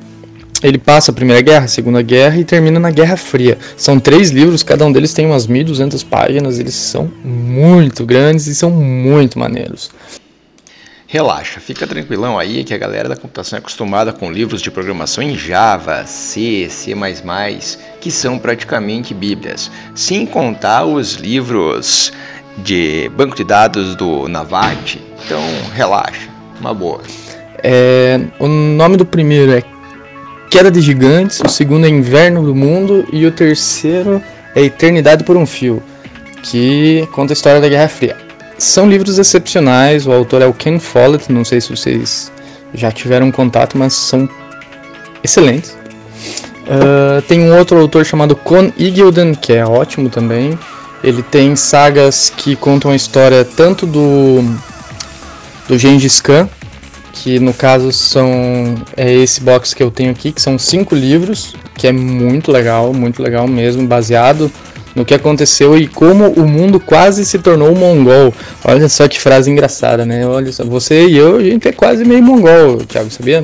ele 0.64 0.78
passa 0.78 1.12
a 1.12 1.14
Primeira 1.14 1.42
Guerra, 1.42 1.66
a 1.66 1.68
Segunda 1.68 2.02
Guerra 2.02 2.38
e 2.38 2.46
termina 2.46 2.80
na 2.80 2.90
Guerra 2.90 3.18
Fria. 3.18 3.58
São 3.76 4.00
três 4.00 4.32
livros, 4.32 4.64
cada 4.64 4.86
um 4.86 4.92
deles 4.92 5.14
tem 5.14 5.26
umas 5.26 5.48
1.200 5.48 6.06
páginas, 6.06 6.58
eles 6.58 6.74
são 6.74 7.12
muito 7.24 8.06
grandes 8.06 8.48
e 8.48 8.56
são 8.56 8.72
muito 8.72 9.38
maneiros. 9.38 9.92
Relaxa, 11.06 11.60
fica 11.60 11.86
tranquilão 11.86 12.40
aí 12.40 12.64
que 12.64 12.74
a 12.74 12.78
galera 12.78 13.08
da 13.08 13.16
computação 13.16 13.58
é 13.58 13.60
acostumada 13.60 14.12
com 14.12 14.32
livros 14.32 14.64
de 14.64 14.72
programação 14.72 15.24
em 15.24 15.38
Java, 15.38 16.06
C, 16.08 16.68
C++, 16.72 16.96
que 18.02 18.10
são 18.10 18.40
praticamente 18.40 19.14
bíblias, 19.14 19.70
sem 19.94 20.26
contar 20.26 20.86
os 20.86 21.14
livros 21.14 22.12
de 22.58 23.12
banco 23.16 23.36
de 23.36 23.44
dados 23.44 23.96
do 23.96 24.28
Navat. 24.28 25.00
Então, 25.24 25.40
relaxa, 25.76 26.28
uma 26.60 26.74
boa. 26.74 27.02
É, 27.62 28.20
o 28.40 28.48
nome 28.48 28.98
do 28.98 29.06
primeiro 29.06 29.52
é 29.52 29.62
Queda 30.54 30.70
de 30.70 30.82
Gigantes, 30.82 31.42
o 31.44 31.50
segundo 31.50 31.88
é 31.88 31.90
Inverno 31.90 32.44
do 32.44 32.54
Mundo 32.54 33.08
e 33.12 33.26
o 33.26 33.32
terceiro 33.32 34.22
é 34.56 34.62
Eternidade 34.62 35.24
por 35.24 35.36
um 35.36 35.48
Fio. 35.48 35.82
que 36.44 37.10
conta 37.12 37.34
a 37.34 37.36
história 37.36 37.60
da 37.60 37.68
Guerra 37.68 37.88
Fria. 37.88 38.16
São 38.60 38.88
livros 38.88 39.18
excepcionais, 39.18 40.06
o 40.06 40.12
autor 40.12 40.44
é 40.44 40.46
o 40.46 40.54
Ken 40.54 40.78
Follett, 40.78 41.32
não 41.32 41.44
sei 41.44 41.60
se 41.60 41.76
vocês 41.76 42.32
já 42.72 42.92
tiveram 42.92 43.32
contato, 43.32 43.80
mas 43.80 43.94
são 43.94 44.30
excelentes. 45.24 45.72
Uh, 45.72 47.20
tem 47.28 47.40
um 47.40 47.58
outro 47.58 47.80
autor 47.80 48.06
chamado 48.06 48.36
Con 48.36 48.72
Igelden, 48.78 49.34
que 49.34 49.54
é 49.54 49.66
ótimo 49.66 50.08
também. 50.08 50.56
Ele 51.04 51.24
tem 51.24 51.56
sagas 51.56 52.30
que 52.30 52.56
contam 52.56 52.92
a 52.92 52.96
história 52.96 53.44
tanto 53.44 53.88
do 53.88 54.44
do 55.68 55.80
Gengis 55.80 56.22
Khan, 56.22 56.48
que 57.14 57.40
no 57.40 57.54
caso 57.54 57.92
são 57.92 58.76
é 58.98 59.14
esse 59.14 59.40
box 59.40 59.74
que 59.74 59.82
eu 59.82 59.92
tenho 59.92 60.12
aqui, 60.12 60.32
que 60.32 60.42
são 60.42 60.58
cinco 60.58 60.96
livros, 60.96 61.56
que 61.78 61.88
é 61.88 61.92
muito 61.92 62.52
legal, 62.52 62.94
muito 62.94 63.22
legal 63.22 63.48
mesmo, 63.48 63.88
baseado 63.88 64.52
no 64.96 65.06
que 65.06 65.14
aconteceu 65.14 65.78
e 65.78 65.88
como 65.88 66.30
o 66.32 66.48
mundo 66.48 66.80
quase 66.80 67.26
se 67.26 67.40
tornou 67.40 67.74
mongol. 67.76 68.34
Olha 68.64 68.90
só 68.90 69.08
que 69.08 69.20
frase 69.20 69.50
engraçada, 69.50 70.06
né? 70.06 70.26
Olha 70.26 70.52
só, 70.52 70.64
você 70.66 71.08
e 71.08 71.18
eu, 71.18 71.38
a 71.38 71.44
gente 71.44 71.68
é 71.68 71.72
quase 71.72 72.04
meio 72.04 72.24
mongol, 72.24 72.78
Thiago, 72.86 73.10
sabia? 73.10 73.44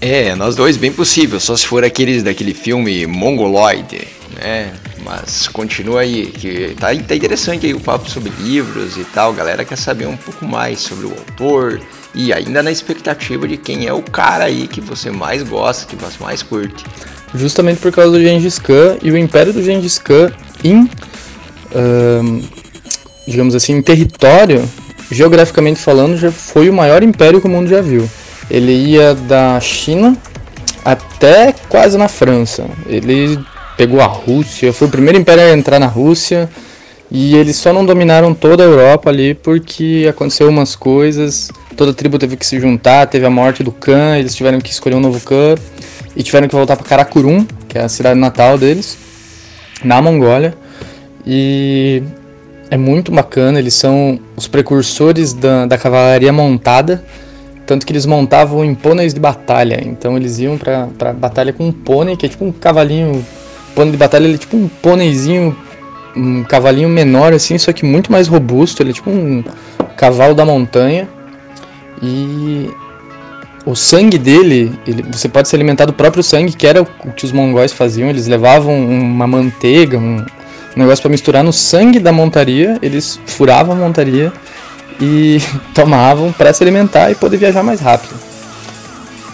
É, 0.00 0.34
nós 0.36 0.54
dois, 0.54 0.76
bem 0.76 0.92
possível, 0.92 1.40
só 1.40 1.56
se 1.56 1.66
for 1.66 1.84
aqueles 1.84 2.22
daquele 2.22 2.54
filme 2.54 3.04
Mongoloid, 3.04 4.06
né? 4.40 4.72
Mas 5.04 5.48
continua 5.48 6.02
aí, 6.02 6.26
que 6.26 6.76
tá, 6.78 6.94
tá 6.94 7.14
interessante 7.16 7.66
aí 7.66 7.74
o 7.74 7.80
papo 7.80 8.08
sobre 8.08 8.30
livros 8.38 8.96
e 8.96 9.04
tal, 9.04 9.32
galera 9.32 9.64
quer 9.64 9.76
saber 9.76 10.06
um 10.06 10.16
pouco 10.16 10.46
mais 10.46 10.78
sobre 10.78 11.06
o 11.06 11.10
autor 11.10 11.80
e 12.18 12.32
ainda 12.32 12.64
na 12.64 12.72
expectativa 12.72 13.46
de 13.46 13.56
quem 13.56 13.86
é 13.86 13.92
o 13.92 14.02
cara 14.02 14.44
aí 14.44 14.66
que 14.66 14.80
você 14.80 15.08
mais 15.08 15.44
gosta, 15.44 15.86
que 15.86 15.94
você 15.94 16.16
mais 16.20 16.42
curte. 16.42 16.84
Justamente 17.32 17.78
por 17.78 17.92
causa 17.92 18.10
do 18.10 18.20
Gengis 18.20 18.58
Khan 18.58 18.98
e 19.00 19.12
o 19.12 19.16
Império 19.16 19.52
do 19.52 19.62
Gengis 19.62 20.00
Khan 20.00 20.32
em, 20.64 20.90
digamos 23.24 23.54
assim, 23.54 23.74
em 23.74 23.82
território, 23.82 24.68
geograficamente 25.12 25.78
falando, 25.78 26.16
já 26.16 26.32
foi 26.32 26.68
o 26.68 26.74
maior 26.74 27.04
império 27.04 27.40
que 27.40 27.46
o 27.46 27.50
mundo 27.50 27.68
já 27.68 27.80
viu. 27.80 28.10
Ele 28.50 28.72
ia 28.72 29.14
da 29.14 29.60
China 29.60 30.16
até 30.84 31.54
quase 31.68 31.96
na 31.96 32.08
França. 32.08 32.66
Ele 32.86 33.38
pegou 33.76 34.00
a 34.00 34.06
Rússia, 34.06 34.72
foi 34.72 34.88
o 34.88 34.90
primeiro 34.90 35.18
império 35.20 35.44
a 35.44 35.56
entrar 35.56 35.78
na 35.78 35.86
Rússia. 35.86 36.50
E 37.10 37.34
eles 37.36 37.56
só 37.56 37.72
não 37.72 37.86
dominaram 37.86 38.34
toda 38.34 38.62
a 38.62 38.66
Europa 38.66 39.08
ali 39.08 39.34
porque 39.34 40.06
aconteceu 40.08 40.48
umas 40.48 40.76
coisas. 40.76 41.50
Toda 41.76 41.92
a 41.92 41.94
tribo 41.94 42.18
teve 42.18 42.36
que 42.36 42.46
se 42.46 42.60
juntar, 42.60 43.06
teve 43.06 43.24
a 43.24 43.30
morte 43.30 43.62
do 43.62 43.72
Khan, 43.72 44.18
eles 44.18 44.34
tiveram 44.34 44.60
que 44.60 44.70
escolher 44.70 44.96
um 44.96 45.00
novo 45.00 45.20
Khan 45.20 45.54
e 46.14 46.22
tiveram 46.22 46.48
que 46.48 46.54
voltar 46.54 46.76
para 46.76 46.84
Karakorum, 46.84 47.46
que 47.68 47.78
é 47.78 47.82
a 47.82 47.88
cidade 47.88 48.18
natal 48.18 48.58
deles 48.58 48.98
na 49.84 50.02
Mongólia 50.02 50.54
e 51.26 52.02
é 52.70 52.76
muito 52.76 53.12
bacana. 53.12 53.58
Eles 53.58 53.74
são 53.74 54.18
os 54.36 54.48
precursores 54.48 55.32
da, 55.32 55.66
da 55.66 55.76
cavalaria 55.76 56.32
montada, 56.32 57.04
tanto 57.66 57.86
que 57.86 57.92
eles 57.92 58.06
montavam 58.06 58.64
em 58.64 58.74
pôneis 58.74 59.12
de 59.12 59.20
batalha. 59.20 59.80
Então 59.84 60.16
eles 60.16 60.38
iam 60.38 60.56
pra 60.56 61.12
batalha 61.12 61.52
com 61.52 61.68
um 61.68 61.72
pônei, 61.72 62.16
que 62.16 62.26
é 62.26 62.28
tipo 62.28 62.44
um 62.44 62.52
cavalinho. 62.52 63.24
Pônei 63.74 63.92
de 63.92 63.98
batalha 63.98 64.24
ele 64.24 64.34
é 64.34 64.38
tipo 64.38 64.56
um 64.56 64.68
pôneizinho, 64.68 65.54
um 66.18 66.44
cavalinho 66.44 66.88
menor 66.88 67.32
assim, 67.32 67.56
só 67.58 67.72
que 67.72 67.84
muito 67.84 68.10
mais 68.10 68.28
robusto. 68.28 68.82
Ele 68.82 68.90
é 68.90 68.92
tipo 68.92 69.10
um 69.10 69.44
cavalo 69.96 70.34
da 70.34 70.44
montanha. 70.44 71.08
E 72.02 72.70
o 73.64 73.74
sangue 73.74 74.18
dele, 74.18 74.72
ele, 74.86 75.02
você 75.02 75.28
pode 75.28 75.48
se 75.48 75.54
alimentar 75.54 75.84
do 75.84 75.92
próprio 75.92 76.22
sangue, 76.22 76.52
que 76.52 76.66
era 76.66 76.82
o 76.82 77.12
que 77.12 77.24
os 77.24 77.32
mongóis 77.32 77.72
faziam. 77.72 78.08
Eles 78.08 78.26
levavam 78.26 78.78
uma 78.78 79.26
manteiga, 79.26 79.98
um, 79.98 80.24
negócio 80.76 81.02
para 81.02 81.10
misturar 81.10 81.42
no 81.42 81.52
sangue 81.52 81.98
da 81.98 82.12
montaria, 82.12 82.78
eles 82.80 83.20
furavam 83.26 83.74
a 83.74 83.78
montaria 83.78 84.32
e 85.00 85.38
tomavam 85.74 86.32
para 86.32 86.52
se 86.52 86.62
alimentar 86.62 87.10
e 87.10 87.14
poder 87.14 87.36
viajar 87.36 87.62
mais 87.62 87.80
rápido. 87.80 88.27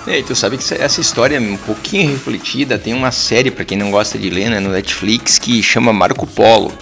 É, 0.06 0.18
e 0.18 0.23
tu 0.23 0.34
sabe 0.34 0.58
que 0.58 0.75
essa 0.75 1.00
história 1.00 1.37
é 1.37 1.40
um 1.40 1.56
pouquinho 1.56 2.11
refletida, 2.11 2.78
tem 2.78 2.92
uma 2.92 3.11
série 3.11 3.50
para 3.50 3.64
quem 3.64 3.78
não 3.78 3.90
gosta 3.90 4.18
de 4.18 4.28
ler, 4.28 4.50
né, 4.50 4.61
no 4.61 4.70
Netflix 4.70 5.38
que 5.38 5.62
chama 5.62 5.94
Marco 5.94 6.26
Polo, 6.26 6.73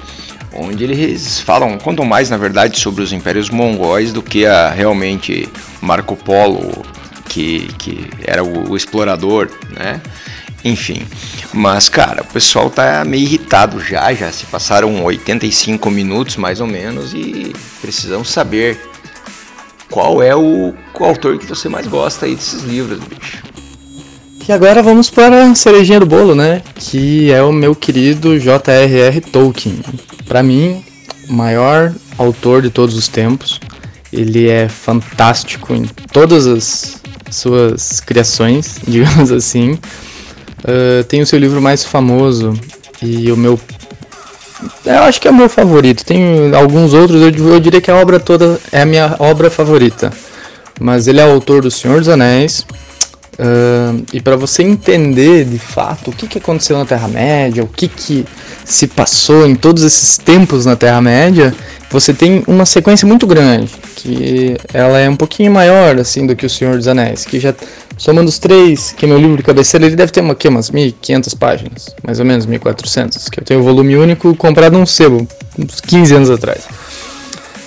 onde 0.52 0.82
eles 0.82 1.40
falam, 1.40 1.78
contam 1.78 2.04
mais 2.04 2.28
na 2.30 2.36
verdade 2.36 2.80
sobre 2.80 3.02
os 3.02 3.12
impérios 3.12 3.48
mongóis 3.48 4.12
do 4.12 4.22
que 4.22 4.44
a 4.44 4.70
realmente 4.70 5.48
Marco 5.80 6.16
Polo 6.16 6.84
que, 7.28 7.68
que 7.78 8.10
era 8.24 8.42
o, 8.42 8.70
o 8.72 8.76
explorador, 8.76 9.48
né? 9.70 10.00
Enfim, 10.64 11.04
mas 11.52 11.88
cara, 11.88 12.22
o 12.22 12.26
pessoal 12.26 12.70
tá 12.70 13.04
meio 13.04 13.22
irritado 13.22 13.80
já, 13.80 14.12
já 14.14 14.30
se 14.30 14.46
passaram 14.46 15.02
85 15.02 15.90
minutos 15.90 16.36
mais 16.36 16.60
ou 16.60 16.66
menos 16.66 17.14
e 17.14 17.52
precisamos 17.80 18.30
saber 18.30 18.78
qual 19.92 20.22
é 20.22 20.34
o, 20.34 20.74
o 20.98 21.04
autor 21.04 21.38
que 21.38 21.46
você 21.46 21.68
mais 21.68 21.86
gosta 21.86 22.24
aí 22.24 22.34
desses 22.34 22.62
livros, 22.62 22.98
bicho. 22.98 23.42
E 24.48 24.50
agora 24.50 24.82
vamos 24.82 25.08
para 25.08 25.44
a 25.44 25.54
cerejinha 25.54 26.00
do 26.00 26.06
bolo, 26.06 26.34
né? 26.34 26.62
Que 26.74 27.30
é 27.30 27.42
o 27.42 27.52
meu 27.52 27.76
querido 27.76 28.40
J.R.R. 28.40 29.20
Tolkien. 29.20 29.80
Para 30.26 30.42
mim, 30.42 30.82
o 31.28 31.32
maior 31.32 31.94
autor 32.18 32.62
de 32.62 32.70
todos 32.70 32.96
os 32.96 33.06
tempos. 33.06 33.60
Ele 34.12 34.48
é 34.48 34.68
fantástico 34.68 35.74
em 35.74 35.84
todas 36.12 36.46
as 36.46 37.00
suas 37.30 38.00
criações, 38.00 38.80
digamos 38.88 39.30
assim. 39.30 39.72
Uh, 39.72 41.04
tem 41.06 41.20
o 41.20 41.26
seu 41.26 41.38
livro 41.38 41.60
mais 41.60 41.84
famoso 41.84 42.52
e 43.02 43.30
o 43.30 43.36
meu. 43.36 43.60
Eu 44.84 45.02
acho 45.02 45.20
que 45.20 45.28
é 45.28 45.30
o 45.30 45.34
meu 45.34 45.48
favorito. 45.48 46.04
Tem 46.04 46.54
alguns 46.54 46.94
outros, 46.94 47.20
eu, 47.20 47.48
eu 47.48 47.60
diria 47.60 47.80
que 47.80 47.90
a 47.90 47.96
obra 47.96 48.20
toda 48.20 48.58
é 48.70 48.82
a 48.82 48.86
minha 48.86 49.16
obra 49.18 49.50
favorita. 49.50 50.12
Mas 50.80 51.06
ele 51.06 51.20
é 51.20 51.22
autor 51.22 51.62
do 51.62 51.70
Senhor 51.70 51.98
dos 51.98 52.08
Anéis. 52.08 52.66
Uh, 53.34 54.04
e 54.12 54.20
para 54.20 54.36
você 54.36 54.62
entender 54.62 55.46
de 55.46 55.58
fato 55.58 56.10
o 56.10 56.12
que, 56.12 56.26
que 56.26 56.38
aconteceu 56.38 56.76
na 56.76 56.84
Terra-média, 56.84 57.64
o 57.64 57.66
que, 57.66 57.88
que 57.88 58.26
se 58.64 58.86
passou 58.86 59.46
em 59.46 59.54
todos 59.54 59.82
esses 59.82 60.18
tempos 60.18 60.66
na 60.66 60.76
Terra-média, 60.76 61.54
você 61.90 62.12
tem 62.12 62.44
uma 62.46 62.66
sequência 62.66 63.06
muito 63.06 63.26
grande, 63.26 63.70
que 63.96 64.56
ela 64.72 64.98
é 64.98 65.08
um 65.08 65.16
pouquinho 65.16 65.50
maior 65.50 65.98
assim 65.98 66.26
do 66.26 66.36
que 66.36 66.44
o 66.44 66.50
Senhor 66.50 66.76
dos 66.76 66.86
Anéis, 66.86 67.24
que 67.24 67.40
já 67.40 67.54
somando 67.96 68.28
os 68.28 68.38
três, 68.38 68.92
que 68.92 69.04
é 69.04 69.08
meu 69.08 69.18
livro 69.18 69.36
de 69.36 69.42
cabeceira, 69.42 69.86
ele 69.86 69.96
deve 69.96 70.12
ter 70.12 70.20
uma, 70.20 70.34
que, 70.34 70.48
umas 70.48 70.70
1500 70.70 71.34
páginas, 71.34 71.94
mais 72.02 72.18
ou 72.18 72.26
menos 72.26 72.46
1400, 72.46 73.28
que 73.28 73.40
eu 73.40 73.44
tenho 73.44 73.60
o 73.60 73.62
volume 73.62 73.96
único 73.96 74.34
comprado 74.34 74.76
num 74.76 74.86
sebo, 74.86 75.26
uns 75.58 75.80
15 75.80 76.14
anos 76.14 76.30
atrás. 76.30 76.64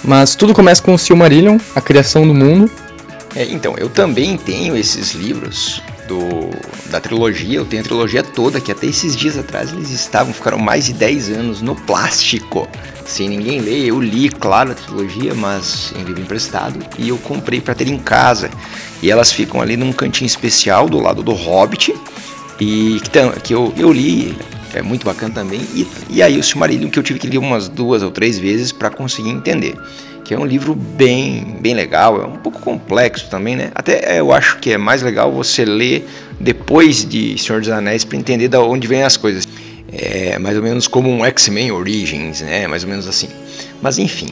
Mas 0.04 0.36
tudo 0.36 0.54
começa 0.54 0.82
com 0.82 0.94
o 0.94 1.00
Silmarillion, 1.00 1.58
a 1.76 1.82
criação 1.82 2.28
do 2.28 2.34
mundo. 2.34 2.70
É, 3.36 3.44
então, 3.46 3.76
eu 3.78 3.90
também 3.90 4.38
tenho 4.38 4.78
esses 4.78 5.12
livros 5.12 5.82
do, 6.08 6.50
da 6.90 7.02
trilogia, 7.02 7.58
eu 7.58 7.66
tenho 7.66 7.82
a 7.82 7.86
trilogia 7.86 8.24
toda, 8.24 8.62
que 8.62 8.72
até 8.72 8.88
esses 8.88 9.16
dias 9.16 9.38
atrás 9.38 9.74
eles 9.74 9.90
estavam, 9.90 10.34
ficaram 10.34 10.58
mais 10.58 10.86
de 10.86 10.94
10 10.94 11.30
anos 11.32 11.62
no 11.62 11.76
plástico 11.76 12.68
sem 13.06 13.30
ninguém 13.30 13.60
ler. 13.60 13.86
Eu 13.86 14.02
li, 14.02 14.30
claro, 14.30 14.72
a 14.72 14.76
trilogia, 14.76 15.34
mas 15.34 15.94
em 15.96 16.04
livro 16.04 16.22
emprestado 16.22 16.80
e 16.98 17.10
eu 17.10 17.18
comprei 17.18 17.62
para 17.62 17.76
ter 17.76 17.88
em 17.88 17.98
casa. 17.98 18.50
E 19.02 19.12
elas 19.12 19.32
ficam 19.32 19.62
ali 19.62 19.78
num 19.78 19.92
cantinho 19.92 20.28
especial 20.28 20.90
do 20.90 21.00
lado 21.00 21.22
do 21.22 21.34
Hobbit 21.34 21.94
e 22.60 23.00
que, 23.02 23.40
que 23.42 23.54
eu, 23.54 23.74
eu 23.78 23.92
li, 23.92 24.38
é 24.76 24.82
muito 24.82 25.06
bacana 25.06 25.34
também. 25.34 25.62
E, 25.74 25.88
e 26.10 26.22
aí 26.22 26.38
o 26.38 26.44
Silmarillion 26.44 26.90
que 26.90 27.00
eu 27.00 27.04
tive 27.04 27.20
que 27.20 27.28
ler 27.28 27.38
umas 27.38 27.68
duas 27.70 28.04
ou 28.04 28.12
três 28.12 28.38
vezes 28.38 28.72
para 28.72 28.90
conseguir 28.90 29.30
entender. 29.30 29.76
Que 30.24 30.34
é 30.34 30.40
um 30.40 30.46
livro 30.46 30.76
bem, 30.76 31.58
bem 31.62 31.74
legal, 31.74 32.22
é 32.22 32.26
um 32.26 32.38
pouco 32.38 32.60
complexo 32.60 33.30
também, 33.30 33.56
né? 33.56 33.72
Até 33.76 34.20
eu 34.20 34.34
acho 34.34 34.58
que 34.58 34.72
é 34.72 34.78
mais 34.78 35.02
legal 35.02 35.32
você 35.32 35.64
ler 35.64 36.08
depois 36.40 37.08
de 37.08 37.38
Senhor 37.38 37.62
dos 37.62 37.70
Anéis 37.70 38.04
para 38.04 38.18
entender 38.18 38.48
de 38.48 38.58
onde 38.58 38.88
vêm 38.88 39.04
as 39.04 39.18
coisas. 39.18 39.48
É 39.92 40.38
mais 40.40 40.58
ou 40.58 40.64
menos 40.64 40.88
como 40.88 41.10
um 41.10 41.24
X-Men 41.24 41.72
Origins, 41.72 42.42
né? 42.42 42.68
Mais 42.68 42.84
ou 42.84 42.90
menos 42.90 43.08
assim. 43.08 43.30
Mas 43.82 44.00
enfim, 44.00 44.28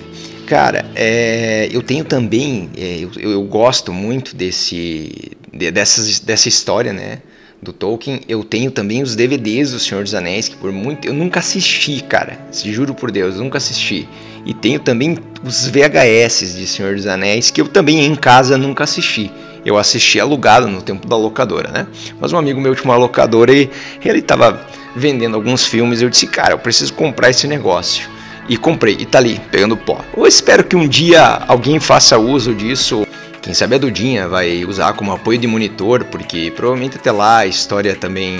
cara, 0.47 0.83
é, 0.95 1.69
eu 1.71 1.81
tenho 1.81 2.03
também, 2.03 2.69
é, 2.75 2.99
eu, 2.99 3.11
eu, 3.31 3.43
gosto 3.43 3.93
muito 3.93 4.35
desse, 4.35 5.31
de, 5.53 5.71
dessas, 5.71 6.19
dessa 6.19 6.49
história, 6.49 6.91
né? 6.91 7.19
Do 7.63 7.71
Tolkien. 7.71 8.21
Eu 8.27 8.43
tenho 8.43 8.69
também 8.69 9.01
os 9.01 9.15
DVDs 9.15 9.71
do 9.71 9.79
Senhor 9.79 10.03
dos 10.03 10.13
Anéis, 10.13 10.49
que 10.49 10.57
por 10.57 10.71
muito. 10.71 11.07
Eu 11.07 11.13
nunca 11.13 11.39
assisti, 11.39 12.03
cara. 12.03 12.37
Juro 12.51 12.93
por 12.93 13.09
Deus, 13.09 13.37
nunca 13.37 13.57
assisti. 13.57 14.07
E 14.45 14.53
tenho 14.53 14.79
também 14.79 15.17
os 15.43 15.67
VHS 15.67 16.55
de 16.55 16.67
Senhor 16.67 16.95
dos 16.95 17.07
Anéis, 17.07 17.49
que 17.49 17.61
eu 17.61 17.67
também 17.67 18.05
em 18.05 18.15
casa 18.15 18.57
nunca 18.57 18.83
assisti. 18.83 19.31
Eu 19.65 19.77
assisti 19.77 20.19
alugado 20.19 20.67
no 20.67 20.81
tempo 20.81 21.07
da 21.07 21.15
locadora, 21.15 21.71
né? 21.71 21.87
Mas 22.19 22.33
um 22.33 22.37
amigo 22.37 22.59
meu 22.59 22.75
tinha 22.75 22.85
uma 22.85 22.97
locadora 22.97 23.53
e 23.53 23.69
ele 24.03 24.21
tava 24.21 24.59
vendendo 24.93 25.35
alguns 25.35 25.65
filmes. 25.65 26.01
Eu 26.01 26.09
disse, 26.09 26.27
cara, 26.27 26.53
eu 26.53 26.59
preciso 26.59 26.93
comprar 26.93 27.29
esse 27.29 27.47
negócio. 27.47 28.09
E 28.49 28.57
comprei, 28.57 28.97
e 28.99 29.05
tá 29.05 29.19
ali, 29.19 29.39
pegando 29.49 29.77
pó. 29.77 30.03
Eu 30.17 30.27
espero 30.27 30.65
que 30.65 30.75
um 30.75 30.85
dia 30.85 31.23
alguém 31.47 31.79
faça 31.79 32.17
uso 32.17 32.53
disso. 32.53 33.07
Quem 33.43 33.53
sabe 33.53 33.75
a 33.75 33.77
Dudinha 33.77 34.27
vai 34.27 34.63
usar 34.63 34.93
como 34.93 35.11
apoio 35.11 35.37
de 35.37 35.45
monitor, 35.45 36.05
porque 36.05 36.51
provavelmente 36.55 36.95
até 36.95 37.11
lá 37.11 37.39
a 37.39 37.45
história 37.45 37.93
também 37.93 38.39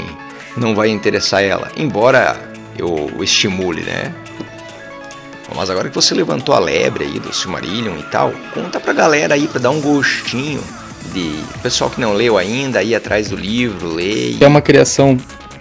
não 0.55 0.73
vai 0.73 0.89
interessar 0.89 1.43
ela. 1.43 1.69
Embora 1.75 2.39
eu 2.77 3.11
estimule, 3.21 3.81
né? 3.81 4.13
Mas 5.53 5.69
agora 5.69 5.89
que 5.89 5.95
você 5.95 6.15
levantou 6.15 6.55
a 6.55 6.59
lebre 6.59 7.03
aí 7.03 7.19
do 7.19 7.33
Silmarillion 7.33 7.97
e 7.99 8.03
tal, 8.03 8.33
conta 8.53 8.79
pra 8.79 8.93
galera 8.93 9.35
aí 9.35 9.45
pra 9.45 9.59
dar 9.59 9.71
um 9.71 9.81
gostinho 9.81 10.61
de 11.13 11.35
pessoal 11.61 11.89
que 11.89 11.99
não 11.99 12.13
leu 12.13 12.37
ainda, 12.37 12.81
ir 12.81 12.95
atrás 12.95 13.29
do 13.29 13.35
livro, 13.35 13.93
ler. 13.93 14.37
É 14.39 14.47
uma 14.47 14.61
criação 14.61 15.17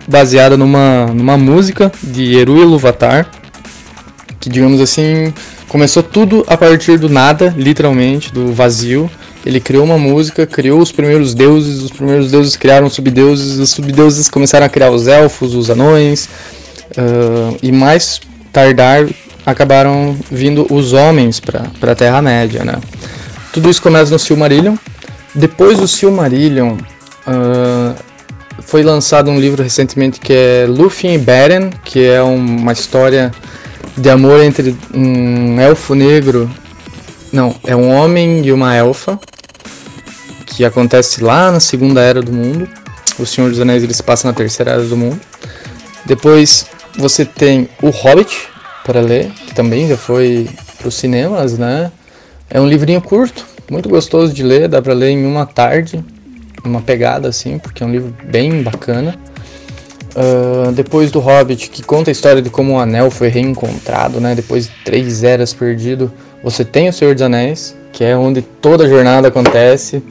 baseada 0.06 0.56
numa, 0.56 1.06
numa 1.06 1.36
música 1.36 1.90
de 2.00 2.38
Eru 2.38 2.58
Iluvatar, 2.58 3.28
que 4.40 4.48
digamos 4.48 4.80
assim, 4.80 5.34
começou 5.68 6.02
tudo 6.02 6.44
a 6.46 6.56
partir 6.56 6.96
do 6.96 7.08
nada, 7.08 7.52
literalmente, 7.56 8.32
do 8.32 8.52
vazio. 8.52 9.10
Ele 9.44 9.60
criou 9.60 9.84
uma 9.84 9.98
música, 9.98 10.46
criou 10.46 10.80
os 10.80 10.92
primeiros 10.92 11.34
deuses, 11.34 11.82
os 11.82 11.90
primeiros 11.90 12.30
deuses 12.30 12.56
criaram 12.56 12.88
subdeuses, 12.88 13.58
os 13.58 13.70
subdeuses 13.70 14.28
começaram 14.28 14.66
a 14.66 14.68
criar 14.68 14.90
os 14.90 15.08
elfos, 15.08 15.54
os 15.54 15.68
anões, 15.68 16.28
uh, 16.96 17.56
e 17.62 17.72
mais 17.72 18.20
tardar 18.52 19.06
acabaram 19.44 20.16
vindo 20.30 20.66
os 20.70 20.92
homens 20.92 21.40
para 21.40 21.92
a 21.92 21.94
Terra-média, 21.94 22.64
né? 22.64 22.76
Tudo 23.52 23.68
isso 23.68 23.82
começa 23.82 24.10
no 24.10 24.18
Silmarillion. 24.18 24.76
Depois 25.34 25.78
do 25.78 25.88
Silmarillion, 25.88 26.76
uh, 27.26 27.94
foi 28.60 28.82
lançado 28.82 29.30
um 29.30 29.38
livro 29.38 29.62
recentemente 29.62 30.20
que 30.20 30.32
é 30.32 30.66
Lúthien 30.68 31.14
e 31.14 31.18
Beren, 31.18 31.70
que 31.84 32.04
é 32.04 32.22
uma 32.22 32.72
história 32.72 33.32
de 33.96 34.08
amor 34.08 34.40
entre 34.42 34.76
um 34.94 35.60
elfo 35.60 35.94
negro. 35.94 36.50
Não, 37.32 37.54
é 37.64 37.74
um 37.74 37.90
homem 37.90 38.44
e 38.44 38.52
uma 38.52 38.74
elfa, 38.74 39.18
que 40.54 40.64
acontece 40.64 41.22
lá 41.22 41.50
na 41.50 41.60
Segunda 41.60 42.00
Era 42.00 42.20
do 42.20 42.32
Mundo. 42.32 42.68
O 43.18 43.26
Senhor 43.26 43.50
dos 43.50 43.60
Anéis 43.60 43.82
ele 43.82 43.94
se 43.94 44.02
passa 44.02 44.28
na 44.28 44.34
Terceira 44.34 44.72
Era 44.72 44.84
do 44.84 44.96
Mundo. 44.96 45.20
Depois 46.04 46.66
você 46.96 47.24
tem 47.24 47.68
O 47.80 47.90
Hobbit 47.90 48.48
para 48.84 49.00
ler, 49.00 49.30
que 49.30 49.54
também 49.54 49.88
já 49.88 49.96
foi 49.96 50.48
para 50.78 50.88
os 50.88 50.94
cinemas, 50.94 51.56
né? 51.56 51.90
É 52.50 52.60
um 52.60 52.66
livrinho 52.66 53.00
curto, 53.00 53.46
muito 53.70 53.88
gostoso 53.88 54.32
de 54.32 54.42
ler, 54.42 54.68
dá 54.68 54.82
para 54.82 54.92
ler 54.92 55.10
em 55.10 55.24
uma 55.24 55.46
tarde, 55.46 56.04
uma 56.64 56.82
pegada 56.82 57.28
assim, 57.28 57.58
porque 57.58 57.82
é 57.82 57.86
um 57.86 57.90
livro 57.90 58.14
bem 58.24 58.62
bacana. 58.62 59.14
Uh, 60.14 60.70
depois 60.72 61.10
do 61.10 61.20
Hobbit, 61.20 61.70
que 61.70 61.82
conta 61.82 62.10
a 62.10 62.12
história 62.12 62.42
de 62.42 62.50
como 62.50 62.74
o 62.74 62.78
Anel 62.78 63.10
foi 63.10 63.28
reencontrado, 63.28 64.20
né? 64.20 64.34
Depois 64.34 64.66
de 64.66 64.72
três 64.84 65.24
eras 65.24 65.54
perdido, 65.54 66.12
você 66.44 66.64
tem 66.64 66.88
o 66.88 66.92
Senhor 66.92 67.14
dos 67.14 67.22
Anéis, 67.22 67.74
que 67.92 68.04
é 68.04 68.14
onde 68.14 68.42
toda 68.42 68.84
a 68.84 68.88
jornada 68.88 69.28
acontece, 69.28 70.02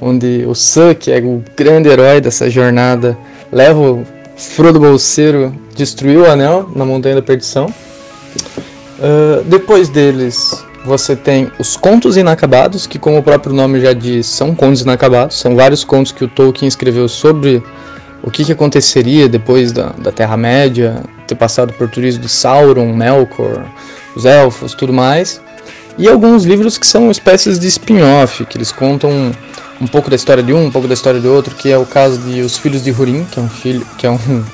onde 0.00 0.44
o 0.46 0.54
Sam, 0.54 0.94
que 0.94 1.10
é 1.10 1.18
o 1.18 1.42
grande 1.56 1.88
herói 1.88 2.20
dessa 2.20 2.48
jornada, 2.48 3.16
leva 3.52 3.80
o 3.80 4.06
Frodo 4.36 4.78
Bolseiro, 4.78 5.54
destruiu 5.74 6.22
o 6.22 6.30
Anel 6.30 6.70
na 6.74 6.84
Montanha 6.84 7.16
da 7.16 7.22
Perdição. 7.22 7.66
Uh, 8.98 9.42
depois 9.44 9.88
deles, 9.88 10.64
você 10.84 11.14
tem 11.14 11.50
os 11.58 11.76
Contos 11.76 12.16
Inacabados, 12.16 12.86
que, 12.86 12.98
como 12.98 13.18
o 13.18 13.22
próprio 13.22 13.54
nome 13.54 13.80
já 13.80 13.92
diz, 13.92 14.26
são 14.26 14.54
contos 14.54 14.82
inacabados. 14.82 15.38
São 15.38 15.54
vários 15.54 15.84
contos 15.84 16.12
que 16.12 16.24
o 16.24 16.28
Tolkien 16.28 16.68
escreveu 16.68 17.08
sobre 17.08 17.62
o 18.22 18.30
que, 18.30 18.44
que 18.44 18.52
aconteceria 18.52 19.28
depois 19.28 19.72
da, 19.72 19.90
da 19.98 20.10
Terra-média, 20.10 21.02
ter 21.26 21.34
passado 21.34 21.72
por 21.72 21.88
tudo 21.88 22.06
isso 22.06 22.18
de 22.18 22.28
Sauron, 22.28 22.92
Melkor, 22.92 23.64
os 24.16 24.24
Elfos, 24.24 24.74
tudo 24.74 24.92
mais. 24.92 25.40
E 25.96 26.08
alguns 26.08 26.44
livros 26.44 26.78
que 26.78 26.86
são 26.86 27.10
espécies 27.10 27.58
de 27.58 27.66
spin-off, 27.66 28.44
que 28.46 28.56
eles 28.56 28.70
contam 28.70 29.32
um, 29.80 29.86
pouco 29.86 30.10
da 30.10 30.16
história 30.16 30.42
de 30.42 30.52
um, 30.52 30.66
um 30.66 30.70
pouco 30.70 30.88
da 30.88 30.94
história 30.94 31.20
do 31.20 31.32
outro, 31.32 31.54
que 31.54 31.70
é 31.70 31.78
o 31.78 31.86
caso 31.86 32.18
de 32.18 32.40
Os 32.40 32.56
Filhos 32.56 32.82
de 32.82 32.90
Hurin, 32.90 33.24
que 33.24 33.38
é 33.38 33.42
um 33.42 33.48
filho, 33.48 33.86
que 33.96 34.06
é 34.06 34.10
um 34.10 34.44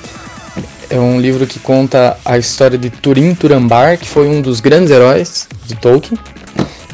é 0.89 0.99
um 0.99 1.19
livro 1.19 1.47
que 1.47 1.59
conta 1.59 2.17
a 2.23 2.37
história 2.37 2.77
de 2.77 2.89
Turin 2.89 3.33
Turambar, 3.33 3.97
que 3.97 4.07
foi 4.07 4.27
um 4.27 4.41
dos 4.41 4.59
grandes 4.59 4.91
heróis 4.91 5.47
de 5.65 5.75
Tolkien. 5.75 6.17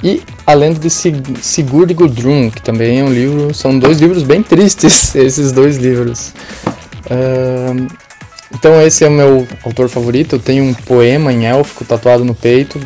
E 0.03 0.23
a 0.47 0.53
lenda 0.53 0.79
de 0.79 0.89
Sigurd 0.89 1.93
Gudrun, 1.93 2.49
que 2.49 2.61
também 2.61 2.99
é 2.99 3.03
um 3.03 3.13
livro. 3.13 3.53
São 3.53 3.77
dois 3.77 3.99
livros 3.99 4.23
bem 4.23 4.41
tristes, 4.41 5.13
esses 5.15 5.51
dois 5.51 5.77
livros. 5.77 6.33
Então, 8.53 8.81
esse 8.81 9.03
é 9.03 9.07
o 9.07 9.11
meu 9.11 9.47
autor 9.63 9.89
favorito. 9.89 10.35
Eu 10.35 10.39
tenho 10.39 10.63
um 10.63 10.73
poema 10.73 11.31
em 11.31 11.45
élfico 11.45 11.85
tatuado 11.85 12.25
no 12.25 12.33
peito. 12.33 12.79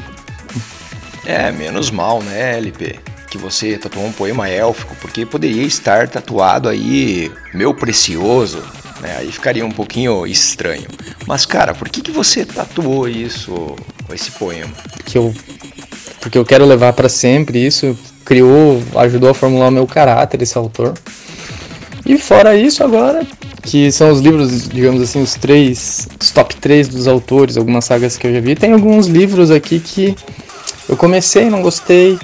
É, 1.26 1.52
menos 1.52 1.90
mal, 1.90 2.22
né, 2.22 2.58
LP? 2.58 3.00
Que 3.30 3.38
você 3.38 3.78
tatuou 3.78 4.06
um 4.06 4.12
poema 4.12 4.48
élfico, 4.48 4.96
porque 5.02 5.26
poderia 5.26 5.64
estar 5.64 6.08
tatuado 6.08 6.70
aí, 6.70 7.32
meu 7.54 7.74
precioso, 7.74 8.64
né? 9.02 9.18
Aí 9.18 9.32
ficaria 9.32 9.66
um 9.66 9.72
pouquinho 9.72 10.26
estranho. 10.26 10.88
Mas, 11.28 11.46
cara, 11.46 11.74
por 11.74 11.90
que, 11.90 12.02
que 12.02 12.12
você 12.12 12.46
tatuou 12.46 13.08
isso, 13.08 13.76
esse 14.14 14.32
poema? 14.32 14.72
Que 15.06 15.18
eu, 15.18 15.34
porque 16.20 16.38
eu 16.38 16.46
quero 16.46 16.66
levar 16.66 16.94
para 16.94 17.10
sempre 17.10 17.66
isso. 17.66 17.98
Criou, 18.24 18.82
ajudou 18.96 19.30
a 19.30 19.34
formular 19.34 19.68
o 19.68 19.72
meu 19.72 19.86
caráter, 19.86 20.42
esse 20.42 20.58
autor. 20.58 20.94
E 22.06 22.18
fora 22.18 22.56
isso, 22.56 22.84
agora, 22.84 23.26
que 23.64 23.92
são 23.92 24.12
os 24.12 24.20
livros, 24.20 24.68
digamos 24.70 25.02
assim, 25.02 25.22
os 25.22 25.34
três, 25.34 26.08
os 26.20 26.32
top 26.32 26.56
3 26.56 26.88
dos 26.88 27.08
autores, 27.08 27.58
algumas 27.58 27.86
sagas 27.86 28.18
que 28.18 28.28
eu 28.28 28.34
já 28.34 28.40
vi. 28.40 28.56
Tem 28.56 28.74
alguns 28.74 29.08
livros 29.08 29.52
aqui 29.52 29.80
que 29.80 30.16
eu 30.88 30.96
comecei, 30.96 31.50
não 31.50 31.62
gostei. 31.62 32.18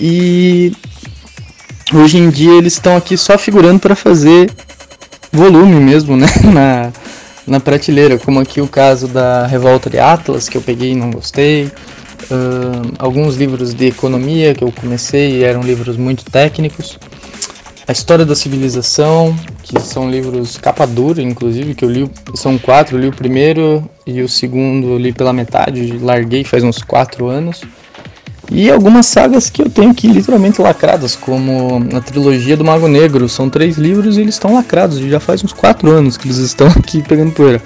E 0.00 0.72
hoje 1.92 2.18
em 2.18 2.30
dia 2.30 2.52
eles 2.52 2.74
estão 2.74 2.96
aqui 2.96 3.16
só 3.16 3.36
figurando 3.36 3.80
para 3.80 3.94
fazer 3.94 4.50
volume 5.32 5.80
mesmo, 5.80 6.16
né? 6.16 6.26
Na, 6.52 6.92
na 7.46 7.60
prateleira, 7.60 8.18
como 8.18 8.40
aqui 8.40 8.60
o 8.60 8.68
caso 8.68 9.08
da 9.08 9.46
Revolta 9.46 9.88
de 9.88 9.98
Atlas, 9.98 10.48
que 10.48 10.56
eu 10.58 10.62
peguei 10.62 10.92
e 10.92 10.94
não 10.94 11.10
gostei. 11.10 11.64
Uh, 12.30 12.92
alguns 12.98 13.36
livros 13.36 13.72
de 13.72 13.86
economia 13.86 14.54
que 14.54 14.62
eu 14.62 14.70
comecei 14.70 15.38
e 15.38 15.44
eram 15.44 15.62
livros 15.62 15.96
muito 15.96 16.24
técnicos. 16.24 16.98
A 17.86 17.92
História 17.92 18.26
da 18.26 18.34
Civilização, 18.34 19.34
que 19.62 19.80
são 19.80 20.10
livros 20.10 20.58
capa 20.58 20.86
dura, 20.86 21.22
inclusive, 21.22 21.74
que 21.74 21.82
eu 21.82 21.90
li, 21.90 22.10
são 22.34 22.58
quatro, 22.58 22.96
eu 22.96 23.00
li 23.00 23.08
o 23.08 23.12
primeiro 23.12 23.88
e 24.06 24.20
o 24.20 24.28
segundo 24.28 24.88
eu 24.88 24.98
li 24.98 25.10
pela 25.10 25.32
metade, 25.32 25.96
larguei 25.98 26.44
faz 26.44 26.62
uns 26.62 26.82
quatro 26.82 27.28
anos. 27.28 27.62
E 28.50 28.70
algumas 28.70 29.06
sagas 29.06 29.50
que 29.50 29.60
eu 29.60 29.68
tenho 29.68 29.90
aqui 29.90 30.08
literalmente 30.08 30.60
lacradas, 30.60 31.14
como 31.14 31.86
a 31.94 32.00
trilogia 32.00 32.56
do 32.56 32.64
Mago 32.64 32.88
Negro. 32.88 33.28
São 33.28 33.50
três 33.50 33.76
livros 33.76 34.16
e 34.16 34.22
eles 34.22 34.34
estão 34.34 34.54
lacrados. 34.54 34.98
Já 34.98 35.20
faz 35.20 35.44
uns 35.44 35.52
quatro 35.52 35.90
anos 35.90 36.16
que 36.16 36.26
eles 36.26 36.38
estão 36.38 36.66
aqui 36.68 37.02
pegando 37.02 37.32
poeira. 37.32 37.62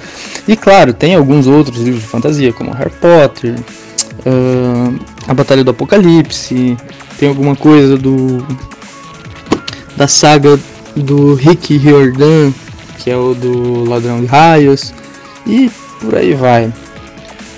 E 0.47 0.57
claro, 0.57 0.93
tem 0.93 1.15
alguns 1.15 1.47
outros 1.47 1.79
livros 1.79 2.03
de 2.03 2.09
fantasia, 2.09 2.53
como 2.53 2.73
Harry 2.73 2.93
Potter, 3.01 3.55
uh, 4.27 4.99
A 5.29 5.35
Batalha 5.35 5.63
do 5.63 5.71
Apocalipse, 5.71 6.77
tem 7.19 7.29
alguma 7.29 7.55
coisa 7.55 7.97
do 7.97 8.45
da 9.97 10.09
saga 10.09 10.59
do 10.97 11.35
Rick 11.35 11.77
Riordan, 11.77 12.53
que 12.99 13.11
é 13.11 13.17
o 13.17 13.35
do 13.35 13.85
Ladrão 13.85 14.21
de 14.21 14.27
Raios, 14.27 14.93
e 15.47 15.71
por 16.01 16.17
aí 16.17 16.35
vai. 16.35 16.73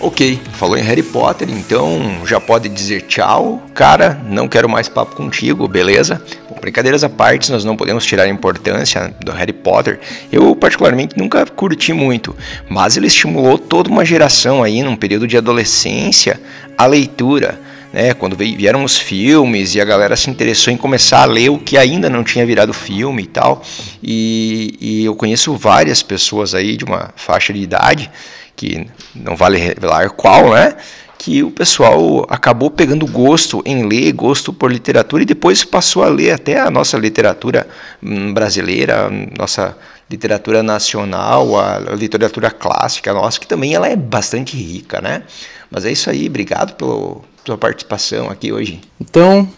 Ok, 0.05 0.38
falou 0.53 0.77
em 0.77 0.83
Harry 0.83 1.03
Potter, 1.03 1.49
então 1.51 2.27
já 2.27 2.38
pode 2.38 2.69
dizer 2.69 3.07
tchau. 3.07 3.62
Cara, 3.73 4.21
não 4.29 4.47
quero 4.47 4.69
mais 4.69 4.87
papo 4.87 5.17
contigo, 5.17 5.67
beleza? 5.67 6.23
Bom, 6.47 6.59
brincadeiras 6.61 7.03
à 7.03 7.09
parte, 7.09 7.51
nós 7.51 7.64
não 7.64 7.75
podemos 7.75 8.05
tirar 8.05 8.25
a 8.25 8.29
importância 8.29 9.14
do 9.25 9.33
Harry 9.33 9.55
Potter. 9.55 9.99
Eu, 10.31 10.55
particularmente, 10.55 11.17
nunca 11.17 11.47
curti 11.47 11.95
muito, 11.95 12.37
mas 12.69 12.99
ele 12.99 13.07
estimulou 13.07 13.57
toda 13.57 13.88
uma 13.88 14.05
geração 14.05 14.62
aí, 14.62 14.83
num 14.83 14.95
período 14.95 15.27
de 15.27 15.38
adolescência, 15.38 16.38
a 16.77 16.85
leitura. 16.85 17.59
Né, 17.90 18.12
quando 18.12 18.37
vieram 18.37 18.83
os 18.83 18.99
filmes 18.99 19.77
e 19.77 19.81
a 19.81 19.85
galera 19.85 20.17
se 20.17 20.29
interessou 20.29 20.73
em 20.73 20.77
começar 20.77 21.23
a 21.23 21.27
ler 21.27 21.49
o 21.49 21.59
que 21.59 21.79
ainda 21.79 22.11
não 22.11 22.25
tinha 22.25 22.45
virado 22.45 22.73
filme 22.73 23.23
e 23.23 23.27
tal. 23.27 23.62
E, 24.03 24.77
e 24.81 25.05
eu 25.05 25.14
conheço 25.14 25.57
várias 25.57 26.03
pessoas 26.03 26.57
aí 26.57 26.77
de 26.77 26.85
uma 26.85 27.11
faixa 27.14 27.53
de 27.53 27.61
idade 27.61 28.11
que 28.57 28.87
não 29.14 29.37
vale 29.37 29.59
revelar 29.59 30.11
qual, 30.11 30.51
né? 30.53 30.77
Que 31.19 31.43
o 31.43 31.51
pessoal 31.51 32.27
acabou 32.29 32.71
pegando 32.71 33.07
gosto 33.07 33.62
em 33.64 33.87
ler, 33.87 34.12
gosto 34.12 34.53
por 34.53 34.71
literatura 34.71 35.23
e 35.23 35.27
depois 35.27 35.64
passou 35.64 36.03
a 36.03 36.09
ler 36.09 36.33
até 36.33 36.61
a 36.61 36.71
nossa 36.71 36.99
literatura 36.99 37.67
hum, 38.03 38.35
brasileira, 38.35 39.11
nossa 39.37 39.77
literatura 40.11 40.62
nacional, 40.62 41.59
a 41.59 41.79
literatura 41.95 42.51
clássica 42.51 43.12
nossa, 43.12 43.40
que 43.40 43.47
também 43.47 43.75
ela 43.75 43.88
é 43.88 43.97
bastante 43.97 44.57
rica, 44.57 45.01
né? 45.01 45.23
Mas 45.71 45.85
é 45.85 45.93
isso 45.93 46.11
aí, 46.11 46.29
obrigado 46.29 46.75
pela 46.75 47.17
sua 47.45 47.59
participação 47.59 48.29
aqui 48.31 48.53
hoje. 48.53 48.81
Então, 49.01 49.49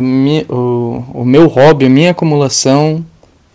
minha, 0.00 0.44
o, 0.48 1.04
o 1.14 1.24
meu 1.24 1.46
hobby, 1.46 1.86
a 1.86 1.90
minha 1.90 2.10
acumulação 2.10 3.04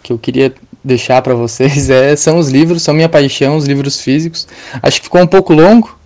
que 0.04 0.14
eu 0.14 0.20
queria 0.20 0.54
deixar 0.86 1.22
para 1.22 1.34
vocês 1.34 1.90
é, 1.90 2.16
são 2.16 2.38
os 2.38 2.50
livros, 2.50 2.84
são 2.84 2.94
minha 2.94 3.10
paixão, 3.10 3.58
os 3.58 3.66
livros 3.66 4.00
físicos. 4.00 4.48
Acho 4.82 5.00
que 5.00 5.06
ficou 5.06 5.22
um 5.22 5.28
pouco 5.28 5.54
longo, 5.54 5.98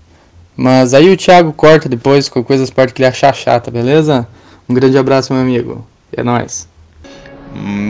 mas 0.56 0.94
aí 0.94 1.12
o 1.12 1.18
Thiago 1.18 1.52
corta 1.52 1.90
depois 1.90 2.30
com 2.30 2.44
coisas 2.44 2.70
perto 2.70 2.94
que 2.94 3.02
ele 3.02 3.10
achar 3.10 3.36
chata, 3.36 3.70
beleza? 3.70 4.28
Um 4.68 4.74
grande 4.74 4.98
abraço, 4.98 5.34
meu 5.34 5.42
amigo. 5.42 5.86
É 6.16 6.24
nóis. 6.24 6.68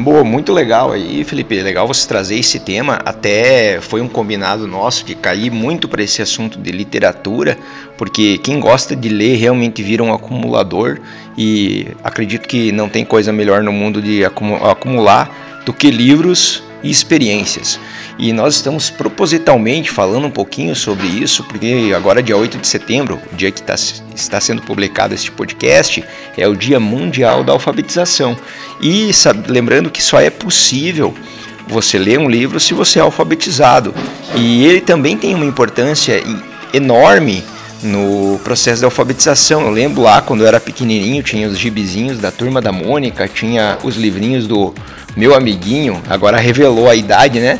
Boa, 0.03 0.23
muito 0.23 0.53
legal 0.53 0.93
aí, 0.93 1.23
Felipe. 1.25 1.61
Legal 1.61 1.85
você 1.85 2.07
trazer 2.07 2.39
esse 2.39 2.59
tema. 2.59 2.99
Até 3.03 3.81
foi 3.81 3.99
um 3.99 4.07
combinado 4.07 4.65
nosso 4.65 5.05
de 5.05 5.15
cair 5.15 5.51
muito 5.51 5.87
para 5.87 6.01
esse 6.01 6.21
assunto 6.21 6.57
de 6.57 6.71
literatura, 6.71 7.57
porque 7.97 8.37
quem 8.37 8.59
gosta 8.59 8.95
de 8.95 9.09
ler 9.09 9.35
realmente 9.35 9.83
vira 9.83 10.01
um 10.01 10.13
acumulador 10.13 10.99
e 11.37 11.87
acredito 12.01 12.47
que 12.47 12.71
não 12.71 12.87
tem 12.87 13.03
coisa 13.03 13.33
melhor 13.33 13.61
no 13.61 13.73
mundo 13.73 14.01
de 14.01 14.23
acumular 14.23 15.61
do 15.65 15.73
que 15.73 15.91
livros 15.91 16.63
e 16.83 16.89
experiências. 16.89 17.79
E 18.17 18.33
nós 18.33 18.55
estamos 18.55 18.89
propositalmente 18.89 19.89
falando 19.89 20.27
um 20.27 20.31
pouquinho 20.31 20.75
sobre 20.75 21.07
isso, 21.07 21.43
porque 21.45 21.93
agora, 21.95 22.21
dia 22.21 22.35
8 22.35 22.57
de 22.57 22.67
setembro, 22.67 23.19
o 23.31 23.35
dia 23.35 23.51
que 23.51 23.61
tá, 23.61 23.75
está 24.15 24.39
sendo 24.41 24.61
publicado 24.61 25.13
este 25.13 25.31
podcast, 25.31 26.03
é 26.37 26.47
o 26.47 26.55
Dia 26.55 26.79
Mundial 26.79 27.43
da 27.43 27.53
Alfabetização. 27.53 28.37
E 28.81 29.13
sabe, 29.13 29.49
lembrando 29.51 29.89
que 29.89 30.01
só 30.03 30.19
é 30.19 30.29
possível 30.29 31.13
você 31.67 31.97
ler 31.97 32.19
um 32.19 32.29
livro 32.29 32.59
se 32.59 32.73
você 32.73 32.99
é 32.99 33.01
alfabetizado. 33.01 33.93
E 34.35 34.65
ele 34.65 34.81
também 34.81 35.15
tem 35.15 35.35
uma 35.35 35.45
importância 35.45 36.21
enorme 36.73 37.43
no 37.81 38.39
processo 38.43 38.79
de 38.79 38.85
alfabetização. 38.85 39.61
Eu 39.61 39.71
lembro 39.71 40.01
lá 40.01 40.21
quando 40.21 40.41
eu 40.41 40.47
era 40.47 40.59
pequenininho, 40.59 41.23
tinha 41.23 41.47
os 41.47 41.57
gibizinhos 41.57 42.19
da 42.19 42.31
turma 42.31 42.61
da 42.61 42.71
Mônica, 42.71 43.27
tinha 43.27 43.77
os 43.83 43.95
livrinhos 43.95 44.47
do 44.47 44.73
meu 45.15 45.35
amiguinho, 45.35 46.01
agora 46.07 46.37
revelou 46.37 46.89
a 46.89 46.95
idade, 46.95 47.39
né? 47.39 47.59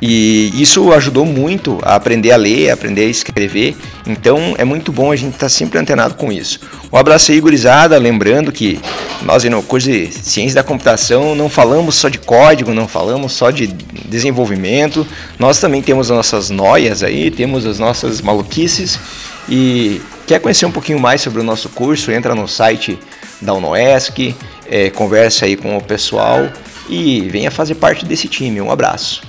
E 0.00 0.52
isso 0.60 0.92
ajudou 0.92 1.24
muito 1.24 1.78
a 1.82 1.96
aprender 1.96 2.30
a 2.30 2.36
ler, 2.36 2.70
a 2.70 2.74
aprender 2.74 3.02
a 3.02 3.08
escrever. 3.10 3.76
Então 4.06 4.54
é 4.56 4.64
muito 4.64 4.92
bom 4.92 5.10
a 5.10 5.16
gente 5.16 5.34
estar 5.34 5.46
tá 5.46 5.48
sempre 5.48 5.78
antenado 5.78 6.14
com 6.14 6.30
isso. 6.30 6.60
Um 6.92 6.96
abraço 6.96 7.32
aí, 7.32 7.40
gurizada. 7.40 7.98
Lembrando 7.98 8.52
que 8.52 8.80
nós, 9.22 9.42
no 9.44 9.62
curso 9.62 9.90
de 9.90 10.06
Ciência 10.12 10.54
da 10.54 10.62
Computação, 10.62 11.34
não 11.34 11.48
falamos 11.48 11.96
só 11.96 12.08
de 12.08 12.18
código, 12.18 12.72
não 12.72 12.86
falamos 12.86 13.32
só 13.32 13.50
de 13.50 13.66
desenvolvimento. 13.66 15.06
Nós 15.38 15.58
também 15.58 15.82
temos 15.82 16.10
as 16.10 16.16
nossas 16.16 16.50
noias 16.50 17.02
aí, 17.02 17.30
temos 17.30 17.66
as 17.66 17.78
nossas 17.78 18.20
maluquices. 18.20 18.98
E 19.48 20.00
quer 20.26 20.40
conhecer 20.40 20.66
um 20.66 20.72
pouquinho 20.72 20.98
mais 20.98 21.20
sobre 21.20 21.40
o 21.40 21.44
nosso 21.44 21.68
curso? 21.70 22.12
Entra 22.12 22.34
no 22.34 22.46
site 22.46 22.98
da 23.40 23.54
UNOESC, 23.54 24.34
é, 24.68 24.90
aí 25.44 25.56
com 25.56 25.76
o 25.76 25.82
pessoal 25.82 26.48
e 26.88 27.20
venha 27.28 27.50
fazer 27.50 27.76
parte 27.76 28.04
desse 28.04 28.28
time. 28.28 28.60
Um 28.60 28.70
abraço. 28.70 29.22